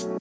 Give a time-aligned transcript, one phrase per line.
[0.00, 0.20] And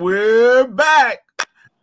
[0.00, 1.18] we're back.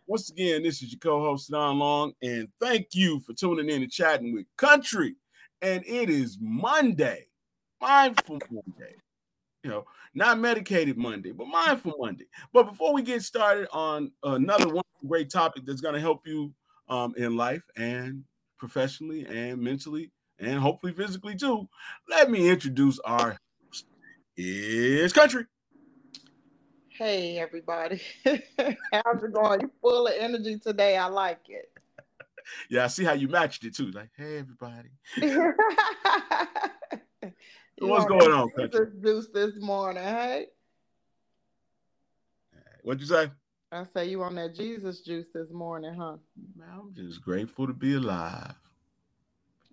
[0.08, 3.92] Once again, this is your co-host Don Long, and thank you for tuning in and
[3.92, 5.14] chatting with Countree.
[5.62, 7.28] And it is Monday,
[7.80, 8.96] mindful Monday.
[9.62, 12.26] You know, not medicated Monday, but mindful Monday.
[12.52, 16.52] But before we get started on another one great topic that's going to help you
[16.88, 18.24] um, in life and
[18.58, 21.68] professionally and mentally and hopefully physically too,
[22.08, 23.36] let me introduce our.
[24.36, 25.46] It's Countree.
[26.88, 29.60] Hey everybody, how's it going?
[29.60, 30.96] You're full of energy today.
[30.96, 31.70] I like it.
[32.70, 33.90] yeah, I see how you matched it too.
[33.90, 34.90] Like, hey everybody.
[37.78, 39.02] what's going on, Countree?
[39.02, 40.46] Juice this morning, hey.
[42.82, 43.30] What'd you say?
[43.74, 46.16] I say you on that Jesus juice this morning, huh?
[46.56, 48.54] Man, I'm just grateful to be alive.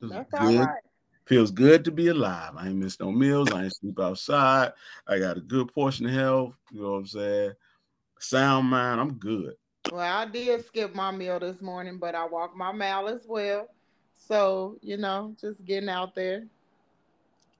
[0.02, 0.42] That's good.
[0.42, 0.82] all right.
[1.26, 2.54] Feels good to be alive.
[2.58, 3.52] I ain't missed no meals.
[3.52, 4.72] I ain't sleep outside.
[5.08, 6.56] I got a good portion of health.
[6.72, 7.52] You know what I'm saying?
[8.20, 9.00] Sound mind.
[9.00, 9.54] I'm good.
[9.92, 13.68] Well, I did skip my meal this morning, but I walked my mile as well.
[14.16, 16.48] So, you know, just getting out there.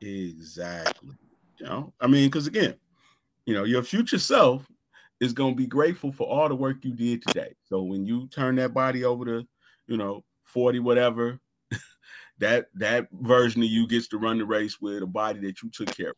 [0.02, 1.16] Exactly.
[1.60, 2.76] You know, I mean, because again,
[3.46, 4.66] you know, your future self
[5.22, 7.56] is going to be grateful for all the work you did today.
[7.70, 9.48] So when you turn that body over to,
[9.88, 11.40] you know, 40, whatever,
[12.40, 15.70] that that version of you gets to run the race with a body that you
[15.70, 16.16] took care of.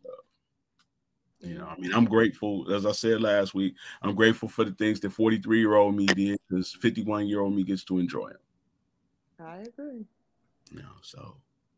[1.41, 4.71] You know, I mean, I'm grateful, as I said last week, I'm grateful for the
[4.71, 8.29] things that 43 year old me did because 51 year old me gets to enjoy
[8.29, 8.37] them.
[9.45, 10.05] I agree.
[10.71, 11.35] You know, so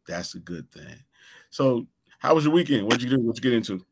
[0.07, 1.03] that's a good thing.
[1.49, 1.87] So,
[2.19, 2.85] how was your weekend?
[2.85, 3.19] What'd you do?
[3.19, 3.83] What'd you get into?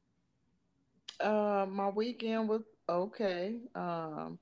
[1.19, 3.57] Uh, my weekend was okay.
[3.75, 4.37] Um,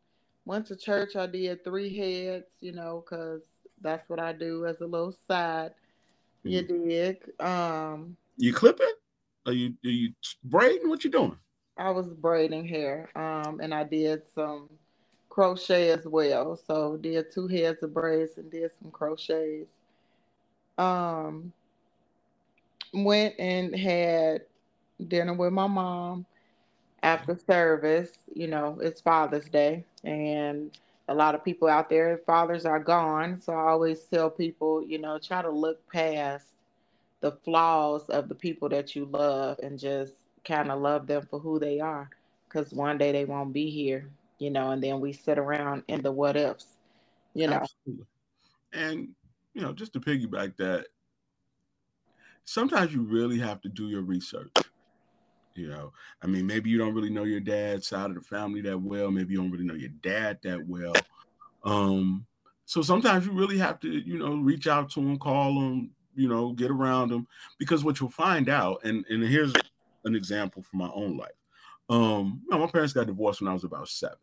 [0.46, 1.16] went to church.
[1.16, 3.42] I did three heads, you know, because
[3.82, 5.72] that's what I do as a little side
[6.44, 6.90] you mm.
[6.90, 7.18] dig?
[7.40, 8.94] Um, you clipping?
[9.46, 10.90] Are you are you braiding?
[10.90, 11.38] What you doing?
[11.78, 14.70] I was braiding hair, um, and I did some
[15.30, 16.56] crochet as well.
[16.56, 19.72] So did two heads of braids and did some crochets.
[20.78, 21.52] Um,
[22.94, 24.42] went and had
[25.08, 26.26] dinner with my mom
[27.04, 28.18] after service.
[28.34, 33.40] You know, it's Father's Day, and a lot of people out there, fathers are gone.
[33.40, 36.48] So I always tell people, you know, try to look past
[37.20, 40.14] the flaws of the people that you love and just
[40.46, 42.10] kind of love them for who they are.
[42.48, 44.10] Because one day they won't be here,
[44.40, 46.66] you know, and then we sit around in the what ifs,
[47.34, 47.62] you know.
[47.62, 48.06] Absolutely.
[48.74, 49.10] And,
[49.54, 50.88] you know, just to piggyback that,
[52.44, 54.52] sometimes you really have to do your research.
[55.56, 58.62] You know, I mean, maybe you don't really know your dad's side of the family
[58.62, 59.12] that well.
[59.12, 60.94] Maybe you don't really know your dad that well.
[61.64, 62.26] Um,
[62.66, 66.30] so sometimes you really have to, you know, reach out to them, call them, you
[66.30, 69.54] know, get around them, because what you'll find out, and and here's
[70.06, 71.30] an example from my own life.
[71.90, 74.18] Um, you know, my parents got divorced when I was about seven,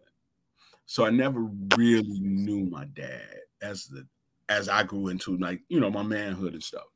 [0.87, 4.07] so I never really knew my dad as the
[4.49, 6.87] as I grew into like you know my manhood and stuff.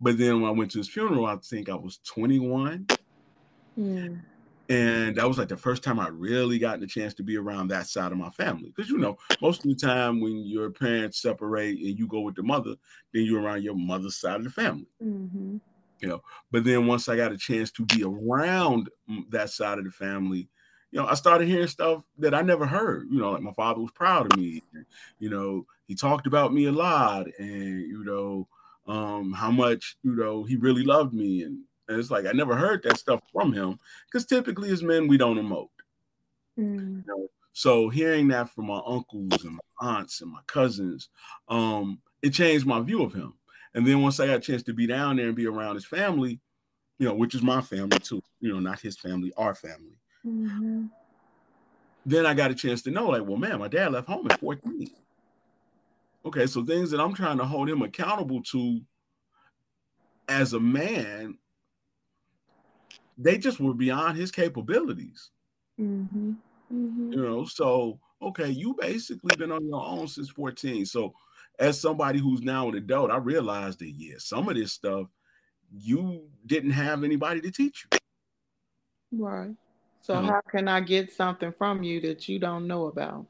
[0.00, 2.86] But then when I went to his funeral, I think I was 21.
[3.78, 4.20] Mm.
[4.68, 7.68] And that was like the first time I really got the chance to be around
[7.68, 8.72] that side of my family.
[8.74, 12.34] Because you know, most of the time when your parents separate and you go with
[12.34, 12.74] the mother,
[13.14, 14.88] then you're around your mother's side of the family.
[15.02, 15.58] Mm-hmm.
[16.00, 18.90] You know, but then once I got a chance to be around
[19.30, 20.48] that side of the family,
[20.90, 23.08] you know, I started hearing stuff that I never heard.
[23.10, 24.62] You know, like my father was proud of me.
[25.18, 28.48] You know, he talked about me a lot, and you know,
[28.92, 32.56] um, how much you know he really loved me, and and it's like I never
[32.56, 35.68] heard that stuff from him because typically as men we don't emote.
[36.58, 36.78] Mm.
[36.78, 37.28] You know?
[37.52, 41.08] So hearing that from my uncles and my aunts and my cousins,
[41.48, 43.34] um, it changed my view of him.
[43.74, 45.86] And then once I got a chance to be down there and be around his
[45.86, 46.40] family,
[46.98, 49.98] you know, which is my family too, you know, not his family, our family.
[50.26, 50.86] Mm-hmm.
[52.04, 54.40] Then I got a chance to know, like, well, man, my dad left home at
[54.40, 54.90] 14.
[56.24, 58.80] Okay, so things that I'm trying to hold him accountable to
[60.28, 61.38] as a man
[63.18, 65.30] they just were beyond his capabilities.
[65.80, 66.32] Mm-hmm.
[66.72, 67.12] Mm-hmm.
[67.12, 70.86] You know, so okay, you basically been on your own since 14.
[70.86, 71.14] So,
[71.58, 75.08] as somebody who's now an adult, I realized that yeah, some of this stuff
[75.72, 77.98] you didn't have anybody to teach you.
[79.12, 79.54] Right.
[80.00, 83.26] So, how can I get something from you that you don't know about?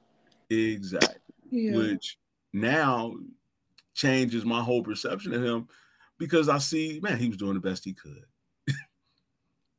[0.51, 1.21] Exactly.
[1.51, 1.77] Yeah.
[1.77, 2.19] Which
[2.53, 3.15] now
[3.95, 5.69] changes my whole perception of him
[6.19, 8.25] because I see, man, he was doing the best he could.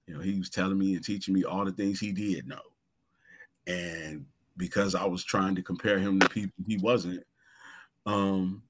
[0.08, 2.62] You know, he was telling me and teaching me all the things he did know.
[3.68, 4.26] And
[4.56, 7.24] because I was trying to compare him to people he wasn't,
[8.06, 8.64] um,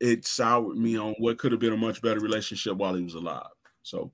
[0.00, 3.14] it soured me on what could have been a much better relationship while he was
[3.14, 3.46] alive.
[3.82, 4.10] So,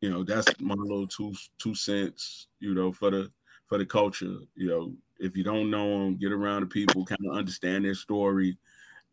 [0.00, 3.30] you know, that's my little two two cents, you know, for the
[3.66, 4.36] for the culture.
[4.54, 7.94] You know, if you don't know them, get around the people, kind of understand their
[7.94, 8.58] story,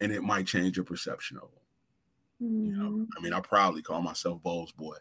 [0.02, 2.50] and it might change your perception of them.
[2.50, 2.66] Mm-hmm.
[2.66, 3.04] You know, mm-hmm.
[3.18, 4.96] I mean, I proudly call myself Bowles boy,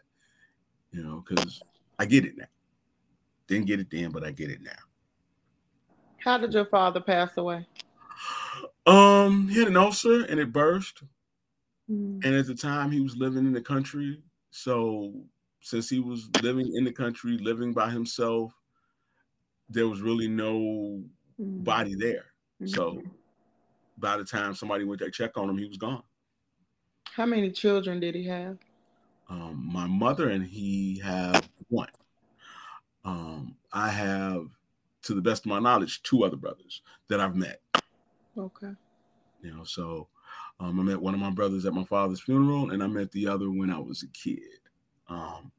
[0.91, 1.61] you know, because
[1.97, 2.45] I get it now.
[3.47, 4.71] Didn't get it then, but I get it now.
[6.23, 7.65] How did your father pass away?
[8.85, 11.03] Um, he had an ulcer and it burst.
[11.89, 12.23] Mm.
[12.23, 14.21] And at the time, he was living in the country.
[14.51, 15.13] So,
[15.61, 18.53] since he was living in the country, living by himself,
[19.69, 21.03] there was really no
[21.39, 21.63] mm.
[21.63, 22.25] body there.
[22.61, 22.67] Mm-hmm.
[22.67, 23.01] So,
[23.97, 26.03] by the time somebody went to check on him, he was gone.
[27.11, 28.57] How many children did he have?
[29.29, 31.89] Um, my mother and he have one.
[33.05, 34.47] Um, I have,
[35.03, 37.61] to the best of my knowledge, two other brothers that I've met.
[38.37, 38.71] Okay.
[39.41, 40.07] You know, so
[40.59, 43.27] um, I met one of my brothers at my father's funeral, and I met the
[43.27, 44.39] other when I was a kid.
[45.07, 45.51] Um,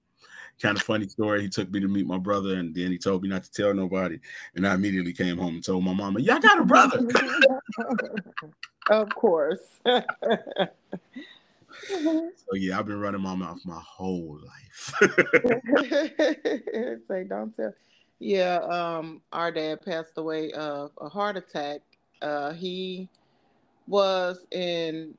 [0.61, 1.43] kind of funny story.
[1.43, 3.73] He took me to meet my brother, and then he told me not to tell
[3.73, 4.21] nobody.
[4.55, 7.01] And I immediately came home and told my mama, "Yeah, I got a brother."
[8.91, 9.81] of course.
[11.89, 14.95] so yeah, I've been running my mouth my whole life.
[17.09, 17.75] Say, don't tell.
[18.19, 21.81] Yeah, um, our dad passed away of a heart attack
[22.23, 23.09] uh, he
[23.87, 25.15] was in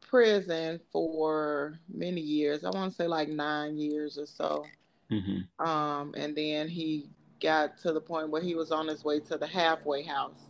[0.00, 2.64] prison for many years.
[2.64, 4.64] I want to say like nine years or so.
[5.10, 5.66] Mm-hmm.
[5.66, 7.08] Um, and then he
[7.40, 10.48] got to the point where he was on his way to the halfway house,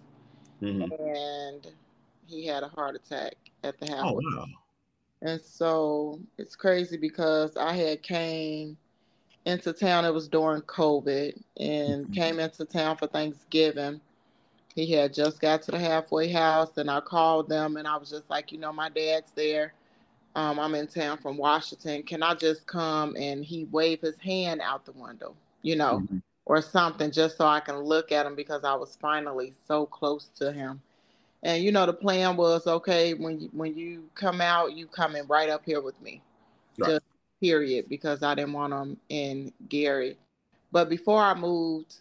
[0.62, 0.82] mm-hmm.
[0.82, 1.66] and
[2.26, 3.34] he had a heart attack
[3.64, 4.10] at the oh, halfway.
[4.10, 4.46] Oh, wow.
[5.26, 8.76] And so it's crazy because I had came
[9.44, 10.04] into town.
[10.04, 12.12] It was during COVID, and mm-hmm.
[12.12, 14.00] came into town for Thanksgiving
[14.76, 18.10] he had just got to the halfway house and I called them and I was
[18.10, 19.72] just like, you know, my dad's there.
[20.36, 22.02] Um, I'm in town from Washington.
[22.02, 26.18] Can I just come and he waved his hand out the window, you know, mm-hmm.
[26.44, 30.28] or something just so I can look at him because I was finally so close
[30.36, 30.82] to him.
[31.46, 35.22] And you know, the plan was okay when you when you come out, you coming
[35.28, 36.20] right up here with me.
[36.76, 36.90] Right.
[36.90, 37.04] Just
[37.40, 40.16] period, because I didn't want them in Gary.
[40.72, 42.00] But before I moved,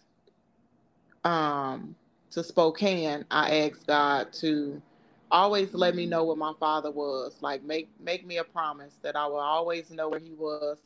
[1.22, 1.94] um,
[2.32, 4.82] to Spokane, I asked God to
[5.30, 7.36] always let me know where my father was.
[7.40, 10.78] Like make make me a promise that I will always know where he was,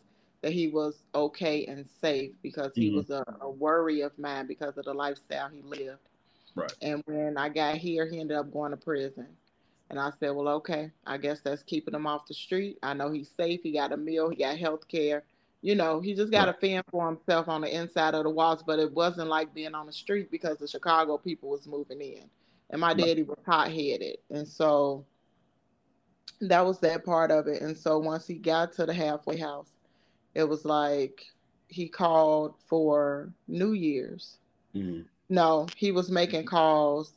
[0.42, 2.98] that he was okay and safe because he mm-hmm.
[2.98, 6.09] was a, a, worry of mine because of the lifestyle he lived.
[6.54, 6.72] Right.
[6.82, 9.26] And when I got here, he ended up going to prison.
[9.88, 12.78] And I said, Well, okay, I guess that's keeping him off the street.
[12.82, 15.24] I know he's safe, he got a meal, he got health care
[15.62, 16.56] you know, he just got right.
[16.56, 19.74] a fan for himself on the inside of the walls, but it wasn't like being
[19.74, 22.24] on the street because the Chicago people was moving in.
[22.70, 24.18] And my daddy was hot headed.
[24.30, 25.04] And so
[26.40, 27.60] that was that part of it.
[27.62, 29.72] And so once he got to the halfway house,
[30.34, 31.26] it was like
[31.66, 34.38] he called for New Year's.
[34.74, 35.02] Mm-hmm.
[35.30, 37.14] No, he was making calls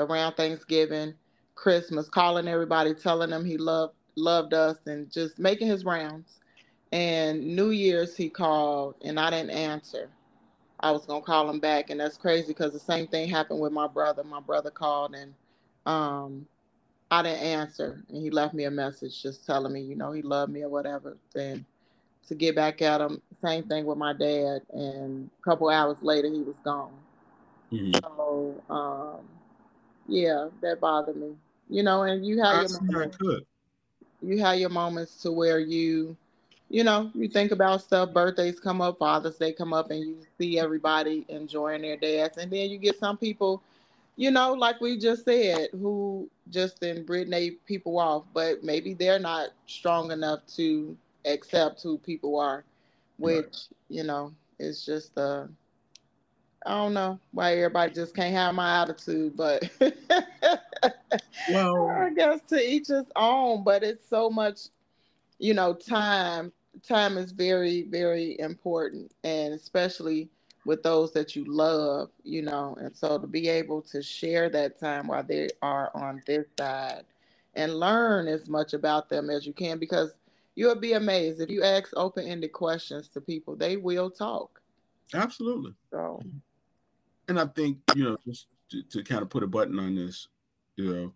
[0.00, 1.14] around Thanksgiving,
[1.56, 6.40] Christmas, calling everybody, telling them he loved loved us and just making his rounds
[6.92, 10.10] and New Year's he called and I didn't answer.
[10.80, 13.72] I was gonna call him back, and that's crazy because the same thing happened with
[13.72, 14.24] my brother.
[14.24, 15.34] My brother called and
[15.86, 16.46] um,
[17.10, 20.22] I didn't answer, and he left me a message just telling me, you know, he
[20.22, 21.18] loved me or whatever.
[21.34, 21.66] Then
[22.28, 26.28] to get back at him, same thing with my dad, and a couple hours later
[26.30, 26.92] he was gone.
[27.72, 27.92] Mm-hmm.
[28.02, 29.26] So um,
[30.06, 31.34] yeah, that bothered me.
[31.68, 33.18] You know, and you have your moments,
[34.22, 36.16] you have your moments to where you
[36.70, 40.16] you know, you think about stuff, birthdays come up, Father's Day come up, and you
[40.38, 42.38] see everybody enjoying their dads.
[42.38, 43.60] And then you get some people,
[44.14, 49.18] you know, like we just said, who just then Brittany people off, but maybe they're
[49.18, 52.62] not strong enough to accept who people are,
[53.18, 53.68] which, right.
[53.88, 55.46] you know, is just uh
[56.66, 59.68] I don't know why everybody just can't have my attitude, but
[61.48, 63.64] well, I guess to each his own.
[63.64, 64.68] But it's so much,
[65.38, 66.52] you know, time
[66.86, 70.28] time is very, very important, and especially
[70.66, 72.76] with those that you love, you know.
[72.80, 77.04] And so to be able to share that time while they are on this side
[77.54, 80.14] and learn as much about them as you can, because
[80.54, 84.60] you'll be amazed if you ask open ended questions to people, they will talk.
[85.14, 85.74] Absolutely.
[85.90, 86.22] So,
[87.30, 90.26] and I think, you know, just to, to kind of put a button on this,
[90.74, 91.12] you know,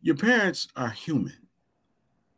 [0.00, 1.36] your parents are human.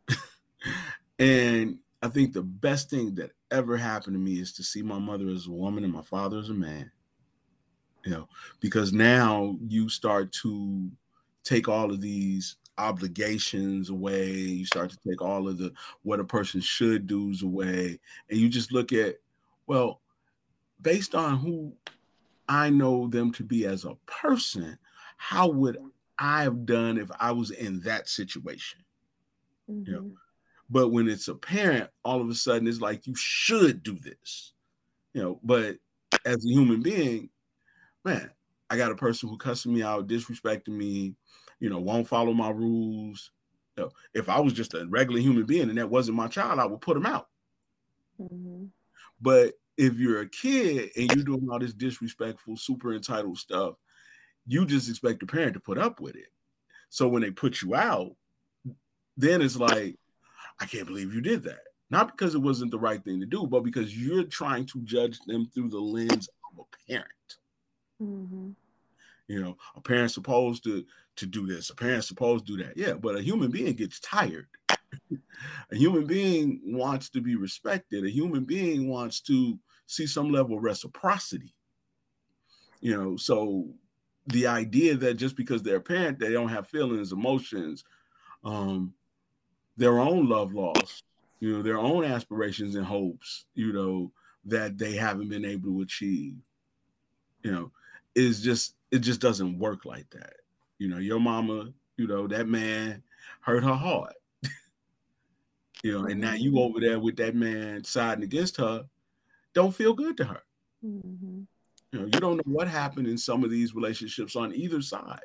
[1.19, 4.97] and I think the best thing that ever happened to me is to see my
[4.97, 6.91] mother as a woman and my father as a man.
[8.03, 8.27] You know,
[8.61, 10.89] because now you start to
[11.43, 14.31] take all of these obligations away.
[14.31, 15.71] You start to take all of the
[16.01, 19.17] what a person should do's away, and you just look at
[19.67, 20.01] well,
[20.81, 21.75] based on who
[22.51, 24.77] I know them to be as a person,
[25.15, 25.77] how would
[26.19, 28.81] I have done if I was in that situation?
[29.69, 29.89] Mm-hmm.
[29.89, 30.15] You know, mm-hmm.
[30.69, 34.51] but when it's a parent, all of a sudden it's like you should do this,
[35.13, 35.39] you know.
[35.43, 35.77] But
[36.25, 37.29] as a human being,
[38.03, 38.29] man,
[38.69, 41.15] I got a person who cussing me out, disrespecting me,
[41.61, 43.31] you know, won't follow my rules.
[43.77, 46.59] You know, if I was just a regular human being and that wasn't my child,
[46.59, 47.29] I would put him out.
[48.19, 48.65] Mm-hmm.
[49.21, 53.73] But if you're a kid and you're doing all this disrespectful, super entitled stuff,
[54.45, 56.27] you just expect the parent to put up with it.
[56.89, 58.11] So when they put you out,
[59.17, 59.95] then it's like,
[60.59, 61.61] I can't believe you did that.
[61.89, 65.17] Not because it wasn't the right thing to do, but because you're trying to judge
[65.25, 67.07] them through the lens of a parent.
[67.99, 68.51] Mm-hmm.
[69.27, 70.85] You know, a parent's supposed to
[71.15, 71.71] to do this.
[71.71, 72.77] A parent's supposed to do that.
[72.77, 74.47] Yeah, but a human being gets tired.
[74.71, 78.05] a human being wants to be respected.
[78.05, 79.57] A human being wants to
[79.91, 81.53] see some level of reciprocity.
[82.79, 83.67] You know, so
[84.27, 87.83] the idea that just because they're a parent, they don't have feelings, emotions,
[88.43, 88.93] um,
[89.77, 91.03] their own love loss,
[91.39, 94.11] you know, their own aspirations and hopes, you know,
[94.45, 96.35] that they haven't been able to achieve,
[97.43, 97.71] you know,
[98.15, 100.33] is just it just doesn't work like that.
[100.79, 103.03] You know, your mama, you know, that man
[103.41, 104.15] hurt her heart.
[105.83, 108.85] you know, and now you over there with that man siding against her,
[109.53, 110.41] don't feel good to her.
[110.85, 111.41] Mm-hmm.
[111.91, 115.19] You know, you don't know what happened in some of these relationships on either side.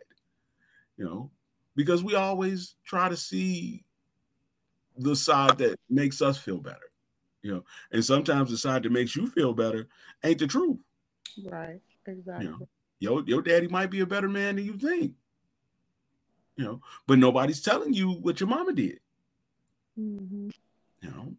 [0.97, 1.30] You know,
[1.75, 3.85] because we always try to see
[4.97, 6.90] the side that makes us feel better.
[7.42, 9.88] You know, and sometimes the side that makes you feel better
[10.25, 10.78] ain't the truth.
[11.45, 11.80] Right.
[12.06, 12.47] Exactly.
[12.47, 12.68] You know,
[12.99, 15.14] your your daddy might be a better man than you think
[16.56, 18.99] you know, but nobody's telling you what your mama did.
[19.99, 20.49] Mm-hmm.
[21.02, 21.35] You know,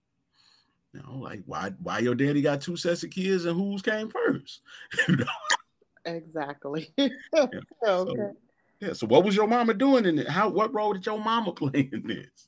[0.98, 4.10] you know, like why why your daddy got two sets of kids and whose came
[4.10, 4.62] first?
[5.08, 5.26] you know?
[6.06, 6.90] Exactly.
[6.98, 7.10] yeah.
[7.36, 7.60] okay.
[7.84, 8.34] So,
[8.80, 8.94] yeah.
[8.94, 10.30] So what was your mama doing in it?
[10.30, 12.48] How what role did your mama play in this?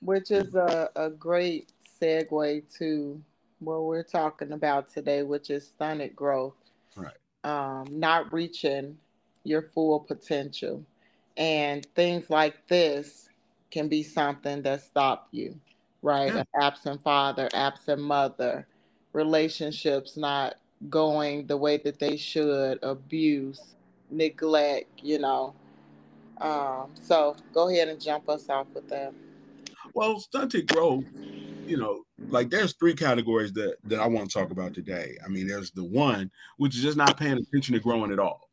[0.00, 3.22] Which is a, a great segue to
[3.60, 6.54] what we're talking about today, which is stunted growth.
[6.96, 7.14] Right.
[7.44, 8.98] Um, not reaching
[9.44, 10.84] your full potential.
[11.36, 13.28] And things like this
[13.70, 15.58] can be something that stop you,
[16.04, 16.32] right?
[16.34, 16.44] Yeah.
[16.60, 18.68] Absent father, absent mother,
[19.14, 20.56] relationships not
[20.90, 23.74] going the way that they should, abuse,
[24.10, 25.54] neglect, you know.
[26.40, 29.14] Um, so go ahead and jump us off with that.
[29.94, 31.06] Well, stunted growth,
[31.66, 35.16] you know, like there's three categories that that I want to talk about today.
[35.24, 38.50] I mean, there's the one which is just not paying attention to growing at all.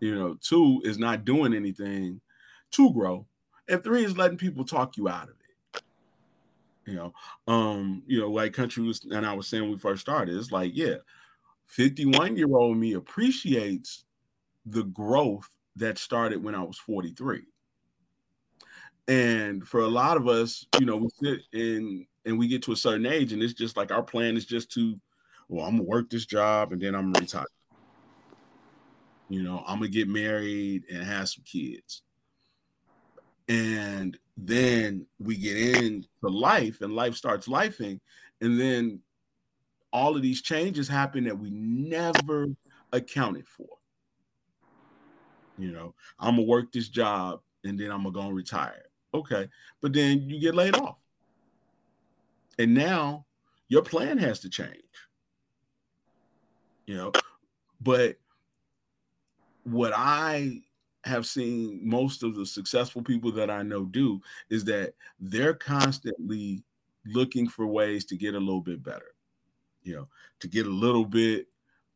[0.00, 2.20] You know, two is not doing anything
[2.72, 3.26] to grow,
[3.68, 5.39] and three is letting people talk you out of it.
[6.90, 7.12] You know,
[7.46, 10.72] um, you know, like Countree was, and I was saying we first started, it's like,
[10.74, 10.96] yeah,
[11.66, 14.04] 51 year old me appreciates
[14.66, 17.42] the growth that started when I was 43.
[19.06, 22.72] And for a lot of us, you know, we sit in and we get to
[22.72, 24.98] a certain age, and it's just like our plan is just to,
[25.48, 27.46] well, I'm gonna work this job and then I'm gonna retire.
[29.28, 32.02] You know, I'm gonna get married and have some kids.
[33.48, 38.00] And then we get into life and life starts lifing.
[38.40, 39.00] And then
[39.92, 42.46] all of these changes happen that we never
[42.92, 43.68] accounted for.
[45.58, 48.86] You know, I'm gonna work this job and then I'm gonna go and retire.
[49.12, 49.48] Okay.
[49.80, 50.96] But then you get laid off.
[52.58, 53.26] And now
[53.68, 54.76] your plan has to change.
[56.86, 57.12] You know,
[57.80, 58.16] but
[59.64, 60.62] what I
[61.04, 66.62] have seen most of the successful people that I know do is that they're constantly
[67.06, 69.14] looking for ways to get a little bit better,
[69.82, 70.08] you know,
[70.40, 71.46] to get a little bit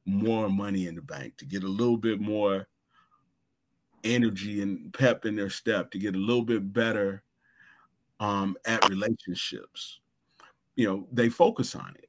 [0.07, 2.69] more money in the bank, to get a little bit more
[4.05, 7.23] energy and pep in their step, to get a little bit better
[8.21, 10.01] um, at relationships.
[10.77, 12.09] You know, they focus on it,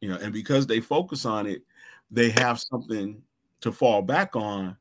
[0.00, 1.62] you know, and because they focus on it,
[2.10, 3.22] they have something
[3.60, 4.76] to fall back on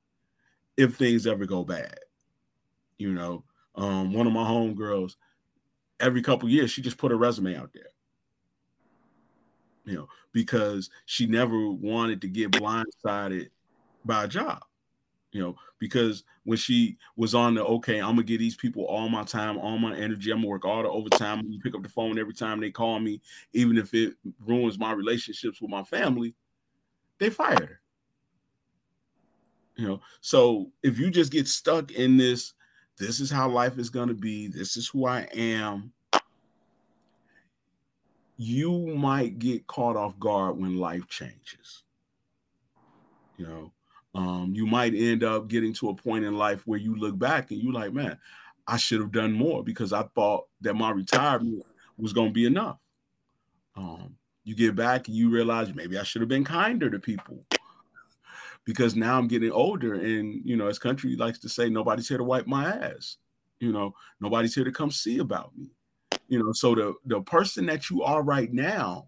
[0.79, 2.00] if things ever go bad.
[2.98, 3.43] You know,
[3.75, 5.15] um, one of my homegirls,
[6.00, 7.89] every couple years, she just put a resume out there.
[9.83, 13.50] You know, because she never wanted to get blindsided
[14.05, 14.63] by a job.
[15.33, 19.09] You know, because when she was on the okay, I'm gonna give these people all
[19.09, 20.31] my time, all my energy.
[20.31, 21.43] I'm gonna work all the overtime.
[21.62, 23.21] Pick up the phone every time they call me,
[23.51, 24.13] even if it
[24.45, 26.36] ruins my relationships with my family.
[27.17, 27.81] They fired her.
[29.79, 32.53] You know, so if you just get stuck in this
[32.98, 34.48] this is how life is going to be.
[34.48, 35.93] This is who I am.
[38.36, 41.83] You might get caught off guard when life changes.
[43.38, 43.71] You know,
[44.15, 47.51] um, you might end up getting to a point in life where you look back
[47.51, 48.17] and you're like, man,
[48.67, 51.63] I should have done more because I thought that my retirement
[51.98, 52.79] was going to be enough.
[53.77, 57.45] Um, you get back and you realize maybe I should have been kinder to people
[58.69, 62.19] because now I'm getting older, and you know, as Countree likes to say, nobody's here
[62.19, 63.17] to wipe my ass.
[63.59, 65.71] You know, nobody's here to come see about me.
[66.27, 69.07] You know, so the the person that you are right now,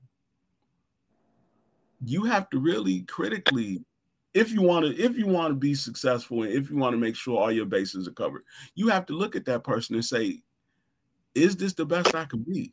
[2.03, 3.85] you have to really critically
[4.33, 6.97] if you want to if you want to be successful and if you want to
[6.97, 8.43] make sure all your bases are covered
[8.75, 10.41] you have to look at that person and say
[11.35, 12.71] is this the best i can be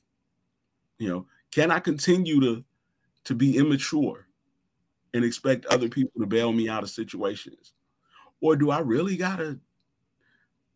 [0.99, 2.63] you know can i continue to
[3.25, 4.28] to be immature
[5.15, 7.73] and expect other people to bail me out of situations
[8.41, 9.59] or do i really gotta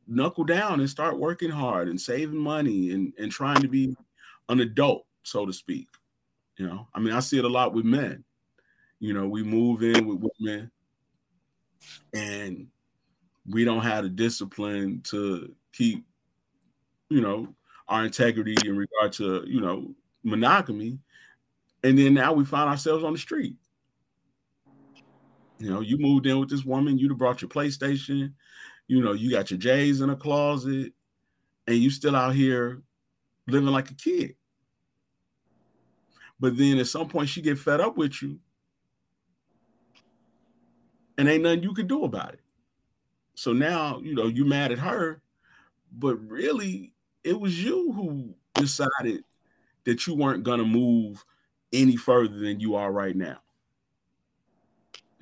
[0.06, 3.96] knuckle down and start working hard and saving money and, and trying to be
[4.48, 5.88] an adult so to speak
[6.56, 8.24] you know i mean i see it a lot with men
[9.02, 10.70] you know, we move in with women
[12.14, 12.68] and
[13.50, 16.06] we don't have the discipline to keep,
[17.10, 17.52] you know,
[17.88, 21.00] our integrity in regard to, you know, monogamy.
[21.82, 23.56] And then now we find ourselves on the street.
[25.62, 28.32] You know, you moved in with this woman, you'd have brought your PlayStation,
[28.88, 30.92] you know, you got your J's in a closet,
[31.68, 32.82] and you still out here
[33.46, 34.34] living like a kid.
[36.40, 38.40] But then at some point she get fed up with you
[41.16, 42.40] and ain't nothing you could do about it.
[43.36, 45.22] So now, you know, you mad at her,
[45.92, 46.92] but really
[47.22, 49.22] it was you who decided
[49.84, 51.24] that you weren't to move
[51.72, 53.38] any further than you are right now.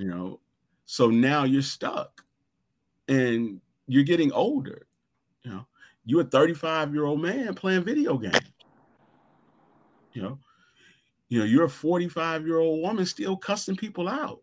[0.01, 0.41] You know,
[0.87, 2.25] so now you're stuck
[3.07, 4.87] and you're getting older.
[5.43, 5.67] You know,
[6.07, 8.41] you're a 35 year old man playing video games.
[10.15, 10.39] You know,
[11.29, 14.41] you know, you're a 45 year old woman still cussing people out.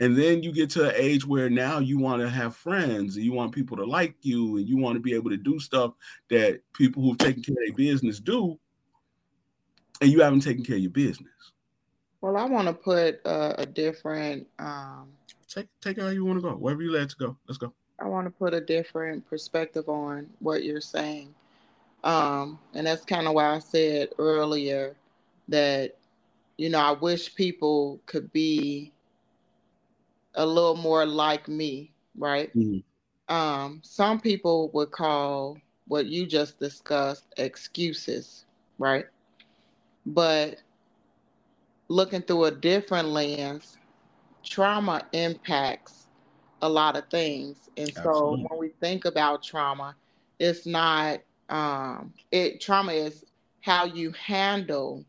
[0.00, 3.24] And then you get to an age where now you want to have friends and
[3.24, 5.92] you want people to like you and you want to be able to do stuff
[6.28, 8.58] that people who've taken care of their business do.
[10.00, 11.30] And you haven't taken care of your business.
[12.20, 14.46] Well, I want to put uh, a different.
[14.58, 15.08] Um,
[15.48, 16.54] take take it how you want to go.
[16.54, 17.36] Wherever you let to go.
[17.46, 17.72] Let's go.
[17.98, 21.34] I want to put a different perspective on what you're saying.
[22.04, 24.94] Um, and that's kind of why I said earlier
[25.48, 25.96] that,
[26.58, 28.92] you know, I wish people could be
[30.34, 32.54] a little more like me, right?
[32.54, 33.34] Mm-hmm.
[33.34, 38.44] Um, some people would call what you just discussed excuses,
[38.78, 39.06] right?
[40.04, 40.58] But
[41.88, 43.78] looking through a different lens,
[44.44, 46.06] trauma impacts
[46.62, 47.70] a lot of things.
[47.76, 48.44] And Absolutely.
[48.44, 49.94] so when we think about trauma,
[50.38, 53.24] it's not um it trauma is
[53.60, 55.04] how you handle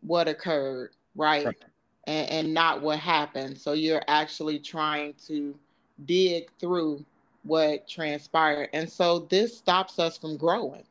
[0.00, 1.46] what occurred, right?
[1.46, 1.62] right
[2.08, 3.58] and, and not what happened.
[3.58, 5.54] So you're actually trying to
[6.06, 7.04] dig through
[7.44, 8.70] what transpired.
[8.72, 10.84] And so this stops us from growing.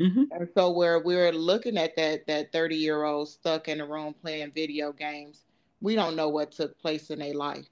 [0.00, 0.24] Mm-hmm.
[0.32, 4.14] And so where we're looking at that that 30 year old stuck in a room
[4.14, 5.44] playing video games,
[5.80, 7.66] we don't know what took place in their life.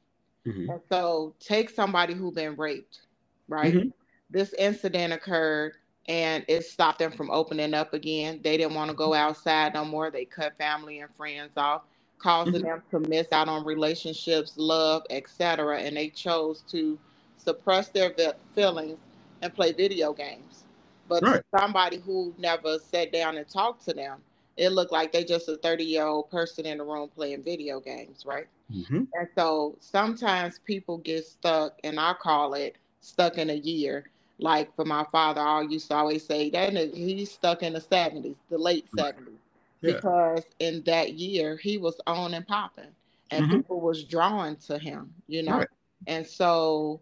[0.47, 0.71] Mm-hmm.
[0.71, 3.01] And so take somebody who's been raped,
[3.49, 3.75] right?
[3.75, 3.89] Mm-hmm.
[4.31, 5.75] This incident occurred
[6.07, 8.41] and it stopped them from opening up again.
[8.43, 10.11] They didn't want to go outside no more.
[10.11, 11.83] They cut family and friends off
[12.19, 12.65] causing mm-hmm.
[12.65, 15.81] them to miss out on relationships, love, etc.
[15.81, 16.99] And they chose to
[17.37, 18.13] suppress their
[18.55, 18.99] feelings
[19.43, 20.65] and play video games.
[21.09, 21.43] But right.
[21.59, 24.19] somebody who never sat down and talked to them,
[24.57, 27.81] it looked like they just a 30 year old person in the room playing video
[27.81, 28.47] games, right?
[28.73, 29.05] Mm-hmm.
[29.15, 34.11] And so sometimes people get stuck, and I call it stuck in a year.
[34.41, 38.37] Like for my father, I used to always say that he's stuck in the 70s,
[38.51, 39.39] the late 70s
[39.81, 39.93] yeah.
[39.93, 42.91] because in that year he was on and popping
[43.31, 43.57] and mm-hmm.
[43.59, 45.69] people was drawn to him you know right.
[46.07, 47.01] and so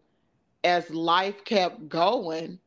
[0.65, 2.59] as life kept going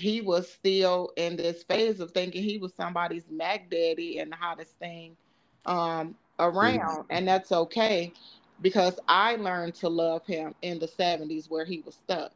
[0.00, 4.36] he was still in this phase of thinking he was somebody's mac daddy and the
[4.36, 5.16] hottest thing
[5.66, 7.06] um, around mm-hmm.
[7.10, 8.12] and that's okay
[8.62, 12.32] because i learned to love him in the 70s where he was stuck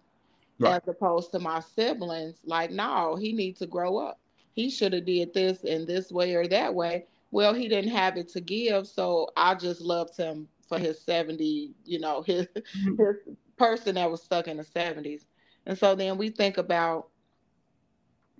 [0.58, 0.80] right.
[0.82, 4.18] as opposed to my siblings like no he needs to grow up
[4.52, 8.16] he should have did this in this way or that way well, he didn't have
[8.16, 12.94] it to give, so I just loved him for his 70, you know, his mm-hmm.
[12.96, 15.22] his person that was stuck in the 70s.
[15.66, 17.08] And so then we think about,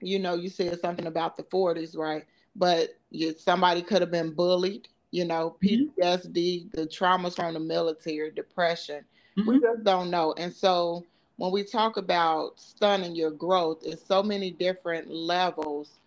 [0.05, 2.25] you know, you said something about the 40s, right?
[2.57, 6.81] But you, somebody could have been bullied, you know, PTSD, mm-hmm.
[6.81, 9.05] the traumas from the military, depression.
[9.37, 9.49] Mm-hmm.
[9.49, 10.35] We just don't know.
[10.37, 11.05] And so
[11.37, 16.01] when we talk about stunning your growth, it's so many different levels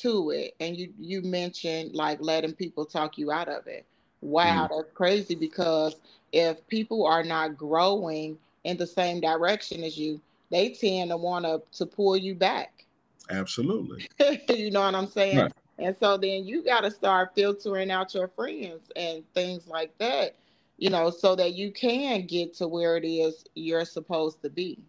[0.00, 0.54] to it.
[0.60, 3.86] And you you mentioned like letting people talk you out of it.
[4.20, 4.76] Wow, mm.
[4.76, 5.96] that's crazy because
[6.32, 11.44] if people are not growing in the same direction as you, they tend to want
[11.44, 12.83] to to pull you back.
[13.30, 14.06] Absolutely.
[14.48, 15.38] you know what I'm saying?
[15.38, 15.52] Right.
[15.78, 20.36] And so then you got to start filtering out your friends and things like that,
[20.76, 24.84] you know, so that you can get to where it is you're supposed to be.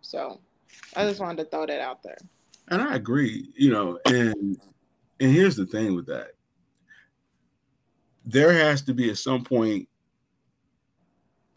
[0.00, 0.40] So
[0.96, 2.18] I just wanted to throw that out there.
[2.68, 4.56] And I agree, you know, and
[5.20, 6.32] and here's the thing with that.
[8.24, 9.88] There has to be at some point,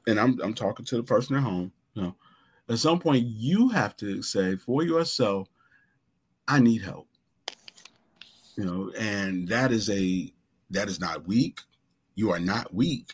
[0.08, 2.16] and I'm I'm talking to the person at home, you know,
[2.68, 5.48] at some point you have to say for yourself,
[6.48, 7.08] I need help.
[8.56, 10.32] You know, and that is a
[10.70, 11.60] that is not weak.
[12.16, 13.14] You are not weak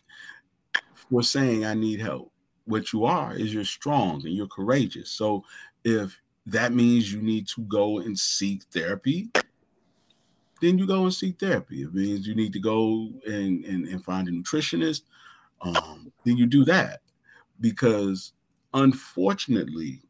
[0.94, 2.32] for saying I need help.
[2.66, 5.10] What you are is you're strong and you're courageous.
[5.10, 5.44] So
[5.84, 9.30] if that means you need to go and seek therapy,
[10.62, 11.82] then you go and seek therapy.
[11.82, 15.02] It means you need to go and, and, and find a nutritionist,
[15.62, 17.02] um, then you do that.
[17.60, 18.34] Because
[18.74, 20.04] unfortunately,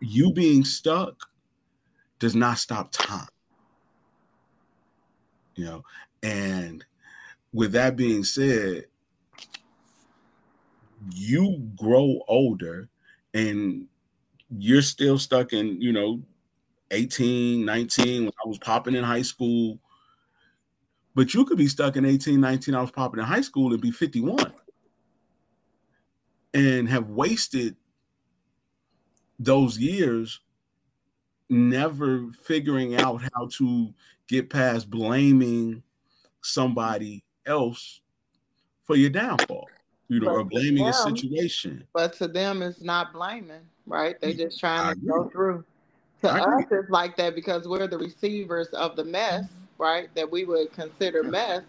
[0.00, 1.16] you being stuck
[2.18, 3.28] does not stop time.
[5.54, 5.84] You know,
[6.22, 6.84] and
[7.52, 8.86] with that being said,
[11.14, 12.88] you grow older
[13.32, 13.86] and
[14.50, 16.22] you're still stuck in, you know,
[16.90, 19.78] 18, 19 when I was popping in high school.
[21.14, 23.80] But you could be stuck in 18, 19, I was popping in high school and
[23.80, 24.52] be 51
[26.52, 27.76] and have wasted
[29.38, 30.40] those years
[31.48, 33.92] never figuring out how to
[34.28, 35.82] get past blaming
[36.42, 38.00] somebody else
[38.84, 39.68] for your downfall,
[40.08, 41.86] you know, but or blaming them, a situation.
[41.92, 44.20] But to them, it's not blaming, right?
[44.20, 45.64] They're just trying to go through.
[46.22, 46.78] To I us, agree.
[46.78, 49.44] it's like that because we're the receivers of the mess,
[49.78, 50.08] right?
[50.14, 51.62] That we would consider mess.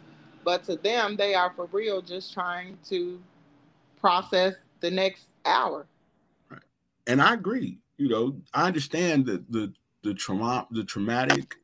[0.44, 3.22] But to them, they are for real just trying to
[4.00, 5.86] process the next hour.
[6.50, 6.62] Right.
[7.08, 11.56] And I agree you know, I understand the the the trauma, the traumatic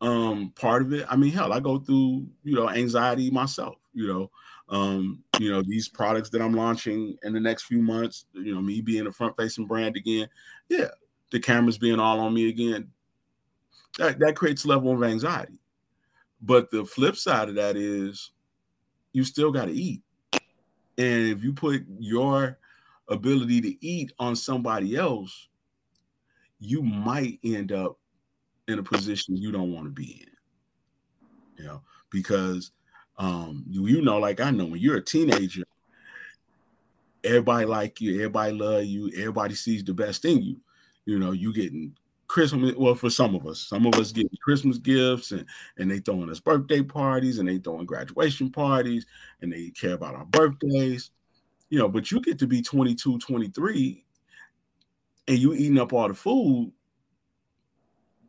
[0.00, 1.06] um part of it.
[1.08, 4.30] I mean, hell, I go through, you know, anxiety myself, you know.
[4.68, 8.62] Um, you know, these products that I'm launching in the next few months, you know,
[8.62, 10.28] me being a front facing brand again,
[10.68, 10.88] yeah,
[11.32, 12.88] the cameras being all on me again,
[13.98, 15.58] that, that creates a level of anxiety.
[16.40, 18.30] But the flip side of that is
[19.12, 20.02] you still got to eat.
[20.96, 22.58] And if you put your
[23.08, 25.48] ability to eat on somebody else,
[26.60, 27.98] you might end up
[28.68, 30.28] in a position you don't want to be in.
[31.56, 32.70] You know, because
[33.18, 35.64] um, you, you know, like I know, when you're a teenager,
[37.24, 40.56] everybody like you, everybody love you, everybody sees the best in you.
[41.06, 41.94] You know, you getting
[42.28, 42.74] Christmas.
[42.76, 45.44] Well, for some of us, some of us getting Christmas gifts and
[45.78, 49.06] and they throwing us birthday parties and they throwing graduation parties
[49.42, 51.10] and they care about our birthdays.
[51.68, 54.04] You know, but you get to be 22, 23
[55.30, 56.72] and you eating up all the food,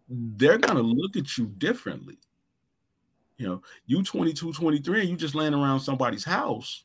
[0.08, 2.20] they're gonna look at you differently.
[3.38, 6.84] You know, you 22, 23, and you just laying around somebody's house,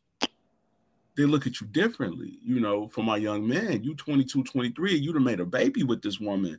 [1.18, 2.38] they look at you differently.
[2.42, 6.00] You know, for my young man, you 22, 23, you'd have made a baby with
[6.00, 6.58] this woman.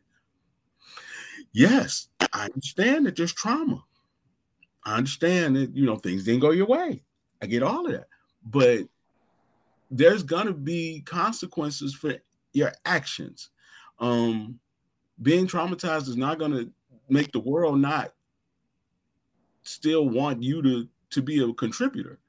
[1.52, 3.84] Yes, I understand that there's trauma.
[4.86, 7.02] I understand that, you know, things didn't go your way.
[7.42, 8.08] I get all of that.
[8.46, 8.88] But
[9.90, 12.14] there's gonna be consequences for
[12.58, 13.50] your actions.
[14.00, 14.60] Um,
[15.22, 16.72] being traumatized is not going to
[17.08, 18.14] make the world not
[19.64, 22.20] still want you to to be a contributor.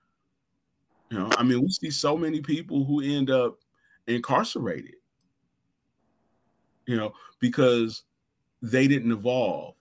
[1.10, 3.58] You know, I mean, we see so many people who end up
[4.06, 4.94] incarcerated.
[6.86, 8.04] You know, because
[8.62, 9.74] they didn't evolve.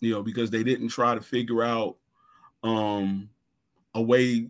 [0.00, 1.96] You know, because they didn't try to figure out
[2.62, 3.28] um,
[3.94, 4.48] a way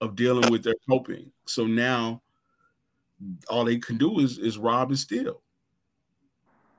[0.00, 1.30] of dealing with their coping.
[1.46, 2.22] So now
[3.48, 5.42] all they can do is is rob and steal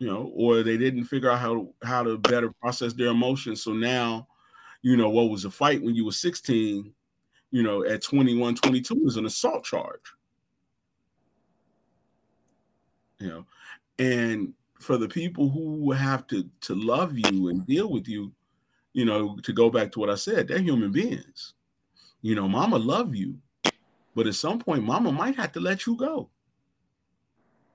[0.01, 3.61] you know or they didn't figure out how to how to better process their emotions.
[3.63, 4.27] So now
[4.81, 6.91] you know what was a fight when you were 16
[7.51, 10.01] you know at 21 22 is an assault charge.
[13.19, 13.45] You know
[13.99, 18.31] and for the people who have to to love you and deal with you
[18.93, 21.53] you know to go back to what i said they're human beings.
[22.23, 23.37] You know mama love you
[24.15, 26.29] but at some point, mama might have to let you go.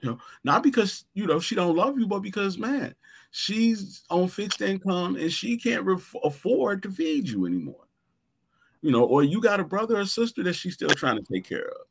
[0.01, 2.94] You know, not because you know she don't love you, but because man,
[3.31, 7.87] she's on fixed income and she can't re- afford to feed you anymore.
[8.83, 11.49] You know, or you got a brother or sister that she's still trying to take
[11.49, 11.87] care of.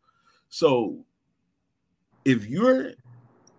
[0.50, 1.04] So
[2.24, 2.92] if you're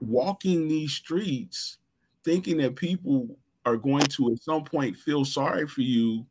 [0.01, 1.79] walking these streets
[2.25, 6.25] thinking that people are going to at some point feel sorry for you,